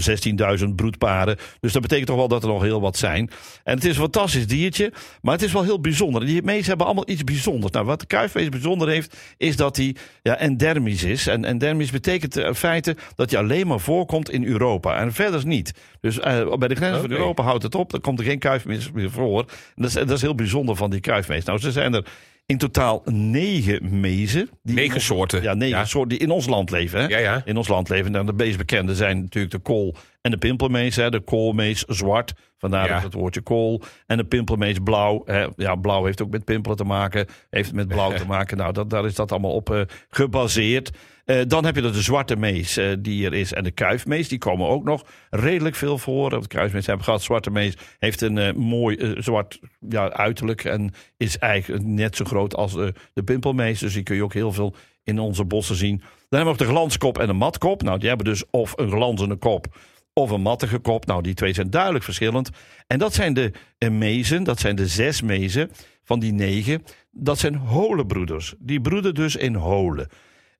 16.000 0.59 0.75
broedparen. 0.75 1.37
Dus 1.61 1.73
dat 1.73 1.83
betekent 1.83 2.07
toch 2.07 2.17
wel 2.17 2.29
dat 2.29 2.43
er 2.43 2.49
nog 2.49 2.63
heel 2.63 2.81
wat 2.81 2.97
zijn. 2.97 3.31
En 3.65 3.75
het 3.75 3.85
is 3.85 3.91
een 3.91 4.03
fantastisch 4.03 4.47
diertje. 4.47 4.93
Maar 5.23 5.33
het 5.33 5.43
is 5.43 5.53
wel 5.53 5.63
heel 5.63 5.81
bijzonder. 5.81 6.27
Die 6.27 6.43
meesten 6.43 6.69
hebben 6.69 6.87
allemaal 6.87 7.09
iets 7.09 7.25
bijzonders. 7.25 7.73
Nou, 7.73 7.87
wat 7.87 8.01
de 8.01 8.07
kuifmees 8.07 8.49
bijzonder 8.49 8.89
heeft... 8.89 9.17
is 9.37 9.57
dat 9.57 9.77
hij 9.77 9.97
ja, 10.23 10.37
endermisch 10.37 11.03
is. 11.03 11.27
En 11.27 11.45
endermisch 11.45 11.91
betekent 11.91 12.37
eh, 12.37 12.47
in 12.47 12.55
feite 12.55 12.97
dat 13.17 13.31
hij 13.31 13.41
alleen 13.41 13.67
maar 13.67 13.81
voorkomt 13.81 14.31
in 14.31 14.45
Europa. 14.45 14.97
En 14.97 15.13
verder 15.13 15.47
niet. 15.47 15.73
Dus 16.01 16.21
eh, 16.21 16.57
bij 16.57 16.69
de 16.69 16.75
grens 16.75 16.99
van. 16.99 17.11
Europa 17.11 17.43
houdt 17.43 17.63
het 17.63 17.75
op. 17.75 17.91
Dan 17.91 18.01
komt 18.01 18.19
er 18.19 18.25
geen 18.25 18.39
kuifmees 18.39 18.91
meer 18.93 19.11
voor. 19.11 19.41
En 19.41 19.83
dat, 19.83 19.87
is, 19.87 19.95
dat 19.95 20.11
is 20.11 20.23
heel 20.23 20.35
bijzonder 20.35 20.77
van 20.77 20.91
die 20.91 21.01
kuifmees. 21.01 21.45
Nou, 21.45 21.59
ze 21.59 21.73
zijn 21.73 21.95
er 21.95 22.05
in 22.47 22.59
totaal 22.59 23.03
negen 23.11 24.01
mezen. 24.01 24.51
Die 24.63 24.75
Negen 24.75 24.95
ons- 24.95 25.05
soorten. 25.05 25.43
Ja, 25.43 25.55
negen 25.55 25.79
Ja. 25.79 25.85
soorten 25.85 26.09
die 26.09 26.19
in 26.19 26.31
ons 26.31 26.47
land 26.47 26.71
leven. 26.71 27.01
Hè? 27.01 27.07
Ja, 27.07 27.19
ja. 27.19 27.43
In 27.45 27.57
ons 27.57 27.69
land 27.69 27.89
leven. 27.89 28.13
Nou, 28.13 28.27
de 28.27 28.33
meest 28.33 28.59
bekende 28.59 28.95
zijn 28.95 29.21
natuurlijk 29.21 29.53
de 29.55 29.59
kool 29.61 29.95
en 30.21 30.31
de 30.31 30.37
pimpelmees. 30.37 30.97
Hè? 30.97 31.11
De 31.11 31.21
koolmees 31.21 31.81
zwart. 31.83 32.33
Vandaar 32.59 32.89
Ja. 32.89 33.01
het 33.01 33.13
woordje 33.15 33.41
kool. 33.41 33.83
En 34.07 34.17
de 34.17 34.25
pimpelmees 34.25 34.79
blauw. 34.85 35.23
Hè? 35.25 35.47
Ja, 35.57 35.75
blauw 35.75 36.05
heeft 36.05 36.23
ook 36.23 36.31
met 36.31 36.45
pimpelen 36.45 36.77
te 36.77 36.85
maken. 36.85 37.27
Heeft 37.51 37.73
met 37.73 37.89
blauw 37.89 38.13
te 38.17 38.27
maken. 38.27 38.57
Nou, 38.57 38.73
dat, 38.73 38.91
daar 38.91 39.05
is 39.07 39.15
dat 39.15 39.31
allemaal 39.33 39.53
op 39.55 39.71
eh, 39.71 39.81
gebaseerd. 40.09 40.91
Eh, 41.25 41.41
dan 41.47 41.65
heb 41.65 41.75
je 41.75 41.81
de 41.81 42.03
zwarte 42.03 42.37
mees 42.37 42.77
eh, 42.77 42.93
die 42.99 43.27
er 43.27 43.35
is. 43.35 43.53
En 43.53 43.65
de 43.65 43.71
kuifmees, 43.71 44.29
die 44.29 44.39
komen 44.39 44.69
ook 44.69 44.85
nog 44.85 45.05
redelijk 45.31 45.75
veel 45.75 45.99
voor. 45.99 46.31
De 46.31 46.47
kuifmees 46.47 46.87
hebben 46.87 47.05
gehad. 47.05 47.23
Zwarte 47.23 47.51
mees 47.51 47.75
heeft 47.99 48.21
een 48.21 48.39
eh, 48.39 48.53
mooi 48.53 49.15
zwart 49.19 49.61
ja, 49.89 50.13
uiterlijk. 50.13 50.65
En 50.65 50.93
is 51.17 51.39
eigenlijk 51.39 51.85
net 51.85 52.17
zo 52.17 52.25
groot 52.25 52.57
als 52.57 52.73
de 53.13 53.23
pimpelmees. 53.25 53.79
Dus 53.79 53.93
die 53.93 54.03
kun 54.03 54.17
je 54.17 54.25
ook 54.25 54.35
heel 54.35 54.53
veel 54.53 54.75
in 55.05 55.19
onze 55.19 55.45
bossen 55.45 55.77
zien. 55.77 55.99
Dan 55.99 56.07
hebben 56.29 56.45
we 56.45 56.51
ook 56.51 56.69
de 56.69 56.75
glanskop 56.75 57.19
en 57.19 57.27
de 57.27 57.33
matkop. 57.33 57.83
Nou, 57.83 57.99
die 57.99 58.09
hebben 58.09 58.27
dus 58.27 58.45
of 58.51 58.73
een 58.77 58.91
glanzende 58.91 59.37
kop 59.37 59.77
of 60.13 60.31
een 60.31 60.41
mattige 60.41 60.79
kop. 60.79 61.07
Nou, 61.07 61.23
die 61.23 61.35
twee 61.35 61.53
zijn 61.53 61.71
duidelijk 61.71 62.05
verschillend. 62.05 62.51
En 62.87 62.99
dat 62.99 63.15
zijn 63.15 63.35
de 63.35 63.53
mezen, 63.91 64.45
dat 64.45 64.61
zijn 64.61 64.77
de 64.77 64.87
zes 64.87 65.23
mezen 65.23 65.71
van 66.03 66.21
die 66.21 66.33
negen. 66.33 66.83
Dat 67.11 67.39
zijn 67.39 67.55
holenbroeders. 67.55 68.55
Die 68.59 68.81
broeden 68.81 69.15
dus 69.15 69.37
in 69.37 69.55
holen. 69.55 70.09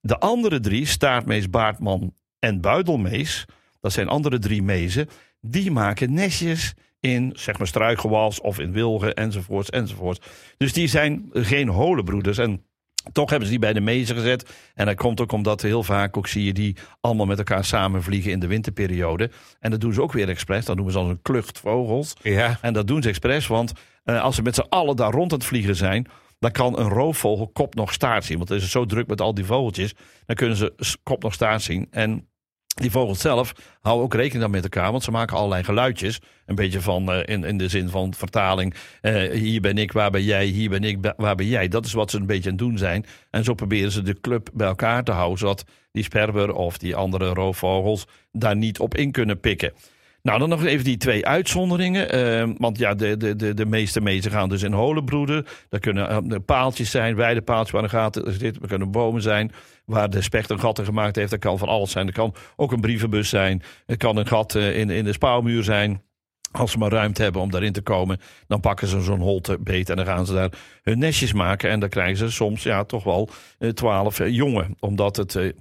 De 0.07 0.19
andere 0.19 0.61
drie, 0.61 0.87
staartmees, 0.87 1.51
baardman 1.51 2.15
en 2.39 2.61
buidelmees, 2.61 3.45
dat 3.81 3.93
zijn 3.93 4.09
andere 4.09 4.39
drie 4.39 4.63
mezen, 4.63 5.09
die 5.41 5.71
maken 5.71 6.13
nestjes 6.13 6.75
in 7.01 7.33
zeg 7.35 7.59
maar 7.59 7.67
struikgewas 7.67 8.41
of 8.41 8.59
in 8.59 8.73
wilgen 8.73 9.15
enzovoorts 9.15 9.71
enzovoorts. 9.71 10.21
Dus 10.57 10.73
die 10.73 10.89
zijn 10.89 11.31
geen 11.33 11.69
holenbroeders 11.69 12.39
en 12.39 12.65
toch 13.13 13.31
hebben 13.31 13.49
ze 13.49 13.55
die 13.55 13.63
bij 13.63 13.73
de 13.73 13.81
mezen 13.81 14.17
gezet. 14.17 14.51
En 14.75 14.87
dat 14.87 14.97
komt 14.97 15.21
ook 15.21 15.33
omdat 15.33 15.63
heel 15.63 15.83
vaak 15.83 16.17
ook 16.17 16.27
zie 16.27 16.45
je 16.45 16.53
die 16.53 16.77
allemaal 17.01 17.27
met 17.27 17.39
elkaar 17.39 17.65
samenvliegen 17.65 18.31
in 18.31 18.41
de 18.41 18.47
winterperiode. 18.47 19.31
En 19.61 19.71
dat 19.71 19.81
doen 19.81 19.93
ze 19.93 20.03
ook 20.03 20.13
weer 20.13 20.29
expres. 20.29 20.65
Dat 20.65 20.77
doen 20.77 20.91
ze 20.91 20.99
als 20.99 21.09
een 21.09 21.23
klucht 21.23 21.59
vogels. 21.59 22.15
Ja. 22.23 22.59
En 22.61 22.73
dat 22.73 22.87
doen 22.87 23.03
ze 23.03 23.09
expres, 23.09 23.47
want 23.47 23.73
eh, 24.05 24.23
als 24.23 24.35
ze 24.35 24.43
met 24.43 24.55
z'n 24.55 24.67
allen 24.69 24.97
daar 24.97 25.13
rond 25.13 25.33
aan 25.33 25.39
het 25.39 25.47
vliegen 25.47 25.77
zijn, 25.77 26.07
dan 26.45 26.53
kan 26.53 26.79
een 26.79 26.89
roofvogel 26.89 27.49
kop 27.49 27.75
nog 27.75 27.93
staart 27.93 28.25
zien. 28.25 28.37
Want 28.37 28.49
het 28.49 28.63
is 28.63 28.71
zo 28.71 28.85
druk 28.85 29.07
met 29.07 29.21
al 29.21 29.35
die 29.35 29.45
vogeltjes, 29.45 29.95
dan 30.27 30.37
kunnen 30.37 30.57
ze 30.57 30.99
kop 31.03 31.23
nog 31.23 31.33
staart 31.35 31.63
zien. 31.63 31.87
En 31.91 32.29
die 32.75 32.91
vogels 32.91 33.21
zelf 33.21 33.53
houden 33.81 34.05
ook 34.05 34.15
rekening 34.15 34.43
dan 34.43 34.51
met 34.51 34.63
elkaar, 34.63 34.91
want 34.91 35.03
ze 35.03 35.11
maken 35.11 35.37
allerlei 35.37 35.65
geluidjes. 35.65 36.21
Een 36.47 36.55
beetje 36.55 36.81
van, 36.81 37.13
eh, 37.13 37.35
in, 37.35 37.45
in 37.45 37.59
de 37.59 37.69
zin 37.69 37.89
van 37.89 38.15
vertaling, 38.15 38.75
eh, 39.01 39.31
hier 39.31 39.61
ben 39.61 39.79
ik, 39.79 39.93
waar 39.93 40.11
ben 40.11 40.23
jij, 40.23 40.47
hier 40.47 40.71
ben 40.71 40.85
ik, 40.85 41.13
waar 41.17 41.35
ben 41.35 41.47
jij. 41.47 41.69
Dat 41.69 41.85
is 41.87 41.93
wat 41.93 42.11
ze 42.11 42.17
een 42.17 42.27
beetje 42.27 42.51
aan 42.51 42.57
het 42.57 42.65
doen 42.65 42.79
zijn. 42.79 43.05
En 43.31 43.45
zo 43.45 43.55
proberen 43.55 43.93
ze 43.93 44.03
de 44.03 44.21
club 44.21 44.51
bij 44.53 44.67
elkaar 44.67 45.05
te 45.05 45.13
houden, 45.13 45.39
zodat 45.39 45.65
die 45.93 46.05
sperber 46.05 46.53
of 46.53 46.79
die 46.79 46.97
andere 46.97 47.29
roofvogels 47.29 48.07
daar 48.33 48.57
niet 48.57 48.79
op 48.79 48.95
in 48.95 49.13
kunnen 49.13 49.41
pikken. 49.41 49.73
Nou, 50.29 50.39
dan 50.39 50.49
nog 50.49 50.65
even 50.65 50.85
die 50.85 50.97
twee 50.97 51.27
uitzonderingen. 51.27 52.11
eh, 52.11 52.49
want 52.59 52.79
ja, 52.79 52.95
de, 52.95 53.17
de, 53.17 53.37
de, 53.37 53.55
de 53.55 53.67
meeste 53.67 54.01
mezen 54.01 54.31
gaan 54.31 54.49
dus 54.49 54.63
in 54.63 54.73
holenbroeden. 54.73 55.47
Dat 55.69 55.81
kunnen 55.81 56.09
eh, 56.31 56.39
paaltjes 56.47 56.91
zijn, 56.91 57.17
weidepaaltjes 57.17 57.71
waar 57.71 57.83
een 57.83 57.91
gaten 57.91 58.33
zitten. 58.33 58.61
Dat 58.61 58.69
kunnen 58.69 58.91
bomen 58.91 59.23
zijn 59.23 59.53
waar 59.85 60.11
de 60.11 60.23
specht 60.23 60.51
een 60.51 60.61
gat 60.61 60.79
in 60.79 60.85
gemaakt 60.85 61.17
heeft. 61.17 61.31
Dat 61.31 61.39
kan 61.41 61.59
van 61.59 61.69
alles 61.69 61.91
zijn. 61.91 62.07
Dat 62.07 62.15
kan 62.15 62.35
ook 62.57 62.73
een 62.73 62.81
brievenbus 62.81 63.29
zijn. 63.29 63.63
Het 63.87 63.99
kan 63.99 64.17
een 64.17 64.27
gat 64.27 64.55
eh, 64.55 64.79
in, 64.79 64.91
in 64.91 65.05
de 65.05 65.13
spouwmuur 65.13 65.63
zijn. 65.63 66.03
Als 66.51 66.71
ze 66.71 66.79
maar 66.79 66.91
ruimte 66.91 67.23
hebben 67.23 67.43
om 67.43 67.51
daarin 67.51 67.73
te 67.73 67.83
komen, 67.83 68.21
dan 68.47 68.61
pakken 68.61 68.89
ze 68.89 69.01
zo'n 69.01 69.21
holte 69.21 69.59
beet 69.61 69.91
en 69.91 69.97
dan 69.97 70.07
gaan 70.07 70.27
ze 70.27 70.33
daar 70.33 70.53
hun 70.83 70.99
nestjes 70.99 71.33
maken. 71.33 71.71
En 71.71 71.81
dan 71.81 71.89
krijgen 71.89 72.17
ze 72.17 72.31
soms 72.31 72.63
ja, 72.63 72.85
toch 72.85 73.05
wel 73.05 73.29
eh, 73.59 73.69
twaalf 73.69 74.29
jongen. 74.29 74.77
Omdat 74.81 75.17
het 75.17 75.55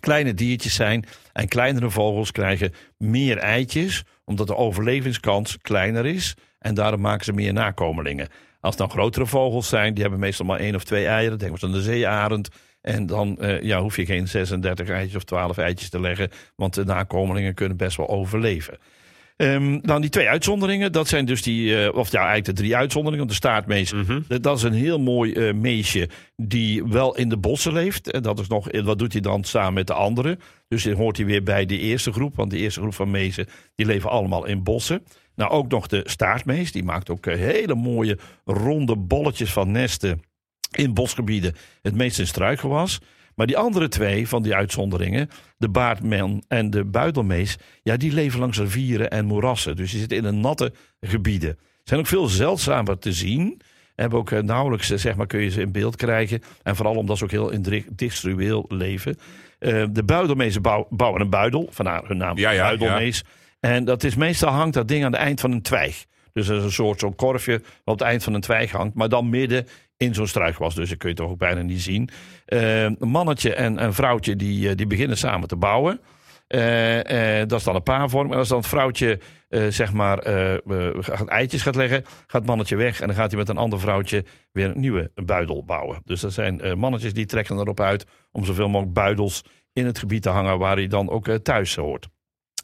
kleine 0.00 0.34
diertjes 0.34 0.74
zijn. 0.74 1.04
En 1.32 1.48
kleinere 1.48 1.90
vogels 1.90 2.32
krijgen 2.32 2.72
meer 2.96 3.38
eitjes, 3.38 4.04
omdat 4.24 4.46
de 4.46 4.56
overlevingskans 4.56 5.58
kleiner 5.62 6.06
is. 6.06 6.34
En 6.58 6.74
daarom 6.74 7.00
maken 7.00 7.24
ze 7.24 7.32
meer 7.32 7.52
nakomelingen. 7.52 8.28
Als 8.60 8.76
het 8.76 8.78
dan 8.78 8.90
grotere 8.90 9.26
vogels 9.26 9.68
zijn, 9.68 9.92
die 9.92 10.02
hebben 10.02 10.20
meestal 10.20 10.46
maar 10.46 10.58
één 10.58 10.74
of 10.74 10.84
twee 10.84 11.06
eieren. 11.06 11.38
Denk 11.38 11.50
maar 11.50 11.62
aan 11.62 11.72
de 11.72 11.82
zeearend. 11.82 12.48
En 12.80 13.06
dan 13.06 13.38
eh, 13.38 13.62
ja, 13.62 13.80
hoef 13.80 13.96
je 13.96 14.06
geen 14.06 14.28
36 14.28 14.88
eitjes 14.88 15.16
of 15.16 15.24
12 15.24 15.58
eitjes 15.58 15.88
te 15.88 16.00
leggen. 16.00 16.30
Want 16.56 16.74
de 16.74 16.84
nakomelingen 16.84 17.54
kunnen 17.54 17.76
best 17.76 17.96
wel 17.96 18.08
overleven. 18.08 18.78
Ehm, 19.40 19.78
dan 19.82 20.00
die 20.00 20.10
twee 20.10 20.28
uitzonderingen, 20.28 20.92
dat 20.92 21.08
zijn 21.08 21.24
dus 21.24 21.42
die, 21.42 21.84
eh, 21.84 21.94
of 21.94 22.10
ja, 22.12 22.18
eigenlijk 22.18 22.46
de 22.46 22.52
drie 22.62 22.76
uitzonderingen. 22.76 23.26
Want 23.26 23.30
de 23.40 23.46
staartmees, 23.46 23.92
dat- 24.28 24.42
dat 24.42 24.56
is 24.56 24.62
een 24.62 24.72
heel 24.72 24.98
mooi 24.98 25.32
eh, 25.32 25.54
meesje 25.54 26.08
die 26.36 26.84
wel 26.84 27.16
in 27.16 27.28
de 27.28 27.36
bossen 27.36 27.72
leeft. 27.72 28.10
En 28.10 28.22
dat 28.22 28.38
is 28.38 28.46
nog, 28.46 28.68
wat 28.82 28.98
doet 28.98 29.12
hij 29.12 29.20
dan 29.20 29.44
samen 29.44 29.72
met 29.74 29.86
de 29.86 29.92
anderen? 29.94 30.40
Dus 30.68 30.82
dan 30.82 30.92
hoort 30.94 31.16
hij 31.16 31.26
weer 31.26 31.42
bij 31.42 31.66
de 31.66 31.78
eerste 31.78 32.12
groep, 32.12 32.36
want 32.36 32.50
de 32.50 32.56
eerste 32.56 32.80
groep 32.80 32.94
van 32.94 33.10
mezen, 33.10 33.46
die 33.74 33.86
leven 33.86 34.10
allemaal 34.10 34.46
in 34.46 34.62
bossen. 34.62 35.02
Nou, 35.34 35.50
ook 35.50 35.70
nog 35.70 35.86
de 35.86 36.00
staartmees, 36.04 36.72
die 36.72 36.84
maakt 36.84 37.10
ook 37.10 37.26
eh, 37.26 37.38
hele 37.38 37.74
mooie 37.74 38.18
ronde 38.44 38.96
bolletjes 38.96 39.52
van 39.52 39.70
nesten 39.70 40.20
in 40.76 40.94
bosgebieden. 40.94 41.54
Het 41.82 41.94
meest 41.94 42.18
in 42.18 42.26
struikgewas. 42.26 43.00
Maar 43.40 43.48
die 43.48 43.58
andere 43.58 43.88
twee 43.88 44.28
van 44.28 44.42
die 44.42 44.54
uitzonderingen, 44.54 45.30
de 45.56 45.68
baardman 45.68 46.44
en 46.48 46.70
de 46.70 46.84
buidelmees, 46.84 47.56
ja, 47.82 47.96
die 47.96 48.12
leven 48.12 48.40
langs 48.40 48.58
rivieren 48.58 49.10
en 49.10 49.24
moerassen. 49.24 49.76
Dus 49.76 49.90
die 49.90 50.00
zitten 50.00 50.18
in 50.18 50.24
een 50.24 50.40
natte 50.40 50.72
gebieden. 51.00 51.58
Zijn 51.84 52.00
ook 52.00 52.06
veel 52.06 52.26
zeldzamer 52.26 52.98
te 52.98 53.12
zien. 53.12 53.60
Hebben 53.94 54.18
ook 54.18 54.30
eh, 54.30 54.42
nauwelijks, 54.42 54.90
eh, 54.90 54.98
zeg 54.98 55.16
maar, 55.16 55.26
kun 55.26 55.40
je 55.40 55.50
ze 55.50 55.60
in 55.60 55.72
beeld 55.72 55.96
krijgen. 55.96 56.42
En 56.62 56.76
vooral 56.76 56.94
omdat 56.94 57.18
ze 57.18 57.24
ook 57.24 57.30
heel 57.30 57.50
industrieel 57.50 58.64
leven. 58.68 59.18
Uh, 59.60 59.84
de 59.90 60.04
buidelmezen 60.04 60.62
bouw, 60.62 60.86
bouwen 60.90 61.20
een 61.20 61.30
buidel, 61.30 61.68
vandaar 61.70 62.04
hun 62.06 62.16
naam 62.16 62.38
Ja, 62.38 62.50
ja, 62.50 62.62
buidelmees. 62.62 63.24
En 63.60 63.84
dat 63.84 64.04
is 64.04 64.14
meestal 64.14 64.50
hangt 64.50 64.74
dat 64.74 64.88
ding 64.88 65.04
aan 65.04 65.12
het 65.12 65.20
eind 65.20 65.40
van 65.40 65.52
een 65.52 65.62
twijg. 65.62 66.04
Dus 66.32 66.46
dat 66.46 66.58
is 66.58 66.64
een 66.64 66.72
soort 66.72 67.00
zo'n 67.00 67.14
korfje 67.14 67.58
wat 67.58 67.94
op 67.94 67.98
het 67.98 68.08
eind 68.08 68.22
van 68.22 68.34
een 68.34 68.40
twijg 68.40 68.70
hangt. 68.70 68.94
Maar 68.94 69.08
dan 69.08 69.28
midden 69.28 69.66
in 70.00 70.14
zo'n 70.14 70.26
struikwas. 70.26 70.74
Dus 70.74 70.88
dat 70.88 70.98
kun 70.98 71.08
je 71.08 71.14
toch 71.14 71.30
ook 71.30 71.38
bijna 71.38 71.62
niet 71.62 71.80
zien. 71.80 72.08
Eh, 72.44 72.82
een 72.82 72.96
mannetje 72.98 73.54
en 73.54 73.82
een 73.82 73.94
vrouwtje 73.94 74.36
die, 74.36 74.68
eh, 74.68 74.76
die 74.76 74.86
beginnen 74.86 75.16
samen 75.16 75.48
te 75.48 75.56
bouwen. 75.56 76.00
Eh, 76.46 77.40
eh, 77.40 77.48
dat 77.48 77.58
is 77.58 77.64
dan 77.64 77.74
een 77.74 77.82
paarvorm. 77.82 78.32
En 78.32 78.38
als 78.38 78.48
dan 78.48 78.58
het 78.58 78.66
vrouwtje 78.66 79.20
zeg 79.68 79.92
maar 79.92 80.18
gaat 81.00 81.28
eitjes 81.28 81.62
gaat 81.62 81.74
leggen, 81.74 82.02
gaat 82.04 82.40
het 82.40 82.46
mannetje 82.46 82.76
weg. 82.76 83.00
En 83.00 83.06
dan 83.06 83.16
gaat 83.16 83.30
hij 83.30 83.38
met 83.38 83.48
een 83.48 83.56
ander 83.56 83.80
vrouwtje 83.80 84.24
weer 84.52 84.70
een 84.70 84.80
nieuwe 84.80 85.10
buidel 85.14 85.64
bouwen. 85.64 86.00
Dus 86.04 86.20
dat 86.20 86.32
zijn 86.32 86.78
mannetjes 86.78 87.12
die 87.12 87.26
trekken 87.26 87.58
erop 87.58 87.80
uit 87.80 88.06
om 88.32 88.44
zoveel 88.44 88.68
mogelijk 88.68 88.94
buidels 88.94 89.44
in 89.72 89.86
het 89.86 89.98
gebied 89.98 90.22
te 90.22 90.28
hangen 90.28 90.58
waar 90.58 90.76
hij 90.76 90.86
dan 90.86 91.10
ook 91.10 91.28
thuis 91.28 91.76
hoort. 91.76 92.08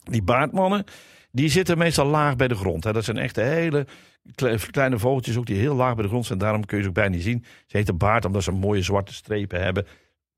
Die 0.02 0.22
baardmannen, 0.22 0.84
die 1.30 1.48
zitten 1.48 1.78
meestal 1.78 2.06
laag 2.06 2.36
bij 2.36 2.48
de 2.48 2.54
grond. 2.54 2.84
Hè. 2.84 2.92
Dat 2.92 3.04
zijn 3.04 3.16
echt 3.16 3.36
hele 3.36 3.86
kle- 4.34 4.58
kleine 4.70 4.98
vogeltjes 4.98 5.36
ook 5.36 5.46
die 5.46 5.58
heel 5.58 5.74
laag 5.74 5.94
bij 5.94 6.02
de 6.02 6.08
grond 6.08 6.26
zijn. 6.26 6.38
Daarom 6.38 6.64
kun 6.64 6.76
je 6.76 6.82
ze 6.82 6.88
ook 6.88 6.94
bijna 6.94 7.14
niet 7.14 7.22
zien. 7.22 7.44
Ze 7.66 7.76
heten 7.76 7.96
baard 7.96 8.24
omdat 8.24 8.42
ze 8.42 8.52
mooie 8.52 8.82
zwarte 8.82 9.14
strepen 9.14 9.62
hebben. 9.62 9.86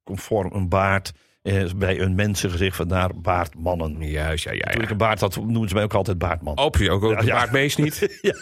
Conform 0.04 0.52
een 0.52 0.68
baard. 0.68 1.12
Eh, 1.42 1.62
bij 1.76 2.00
een 2.00 2.14
mensengezicht, 2.14 2.76
vandaar 2.76 3.11
baardmannen. 3.14 4.11
Juist, 4.11 4.45
ja, 4.45 4.52
ja. 4.52 4.59
Toen 4.71 4.80
ik 4.80 4.85
ja. 4.87 4.90
een 4.90 4.97
baard 4.97 5.21
had, 5.21 5.37
noemden 5.37 5.68
ze 5.68 5.75
mij 5.75 5.83
ook 5.85 5.95
altijd 5.95 6.18
baardman. 6.18 6.57
Op 6.59 6.76
je 6.76 6.90
ook, 6.90 7.02
ook 7.04 7.11
Ja, 7.12 7.21
de 7.21 7.26
ja. 7.26 7.35
baardmees 7.35 7.76
niet. 7.76 8.07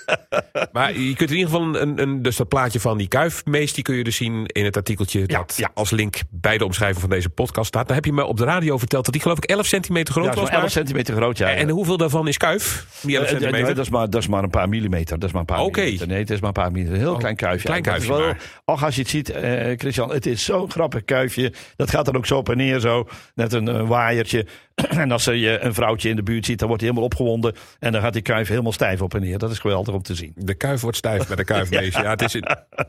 Maar 0.73 0.99
je 0.99 1.15
kunt 1.15 1.31
in 1.31 1.37
ieder 1.37 1.51
geval 1.53 1.77
een, 1.81 2.01
een, 2.03 2.23
dus 2.23 2.37
dat 2.37 2.49
plaatje 2.49 2.81
van 2.81 2.99
die 2.99 3.09
kuifmees, 3.09 3.73
die 3.73 3.85
kun 3.85 3.95
je 3.97 4.05
dus 4.05 4.17
zien 4.17 4.47
in 4.47 4.65
het 4.65 4.77
artikeltje 4.77 5.21
Ja, 5.21 5.27
dat 5.27 5.55
ja. 5.57 5.71
als 5.75 5.91
link 5.91 6.17
bij 6.31 6.59
de 6.59 6.65
omschrijving 6.65 7.01
van 7.01 7.11
deze 7.11 7.29
podcast 7.31 7.67
staat. 7.69 7.87
Dan 7.87 7.95
heb 7.95 8.05
je 8.05 8.13
me 8.13 8.25
op 8.25 8.37
de 8.37 8.45
radio 8.45 8.79
verteld 8.79 9.05
dat 9.05 9.13
die 9.15 9.23
geloof 9.23 9.37
ik 9.39 9.45
11 9.45 9.67
centimeter 9.67 10.13
groot 10.13 10.25
ja, 10.25 10.31
was. 10.31 10.39
zo'n 10.41 10.49
11 10.49 10.61
maar. 10.61 10.71
centimeter 10.71 11.15
groot. 11.15 11.39
Ja, 11.39 11.51
En 11.51 11.69
hoeveel 11.69 11.97
daarvan 11.97 12.29
is 12.29 12.37
kuif? 12.37 12.87
Die 13.03 13.17
11 13.17 13.27
Eh, 13.27 13.33
eh, 13.35 13.39
centimeter? 13.41 13.75
dat, 13.75 13.85
is 13.85 13.91
maar, 13.91 14.11
dat 14.11 14.21
is 14.21 14.29
maar 14.29 14.43
een 14.43 14.51
paar 14.51 14.69
millimeter. 14.69 15.19
Dat 15.19 15.29
is 15.29 15.33
maar 15.33 15.41
een 15.41 15.47
paar 15.57 15.61
Oké. 15.65 15.79
millimeter. 15.81 16.07
Nee, 16.09 16.19
het 16.19 16.31
is 16.31 16.39
maar 16.41 16.49
een 16.49 16.55
paar 16.63 16.71
millimeter. 16.73 16.99
Een 16.99 17.05
heel 17.05 17.13
Oh, 17.15 17.19
klein 17.19 17.37
kuifje. 17.37 17.67
klein 17.67 17.83
kuifje 17.83 18.13
wel-. 18.13 18.35
Och, 18.65 18.85
als 18.85 18.95
je 18.95 19.01
het 19.01 19.11
ziet, 19.11 19.31
eh, 19.31 19.79
Christian, 19.79 20.11
het 20.13 20.27
is 20.27 20.45
zo'n 20.45 20.71
grappig 20.71 21.05
kuifje. 21.05 21.53
Dat 21.77 21.91
gaat 21.91 22.05
dan 22.05 22.17
ook 22.17 22.27
zo 22.27 22.37
op 22.37 22.49
en 22.49 22.57
neer 22.57 22.81
zo. 22.87 23.07
Net 23.35 23.53
een, 23.53 23.69
eh, 23.69 23.89
waaiertje. 23.89 24.47
en 25.03 25.11
als 25.11 25.25
je 25.25 25.59
een 25.61 25.75
vrouwtje 25.75 26.09
in 26.09 26.17
de 26.17 26.23
buurt 26.23 26.45
ziet, 26.47 26.59
dan 26.59 26.69
wordt 26.69 26.83
hij 26.83 26.91
helemaal 26.91 27.11
opgewonden. 27.11 27.55
En 27.79 27.93
dan 27.93 28.01
gaat 28.01 28.13
die 28.13 28.23
kuif 28.23 28.49
helemaal 28.49 28.73
stijf 28.73 29.03
op 29.03 29.15
en 29.15 29.21
neer. 29.21 29.39
Dat 29.39 29.51
is 29.51 29.59
geweldig 29.59 29.95
om 29.95 30.03
te 30.03 30.15
zien. 30.15 30.33
De 30.35 30.55
kuif 30.55 30.81
wordt 30.81 30.97
stijf 30.97 31.27
bij 31.27 31.37
de 31.37 31.45
kuifmees. 31.45 31.95
ja. 32.03 32.11
het 32.11 32.23
is 32.23 32.41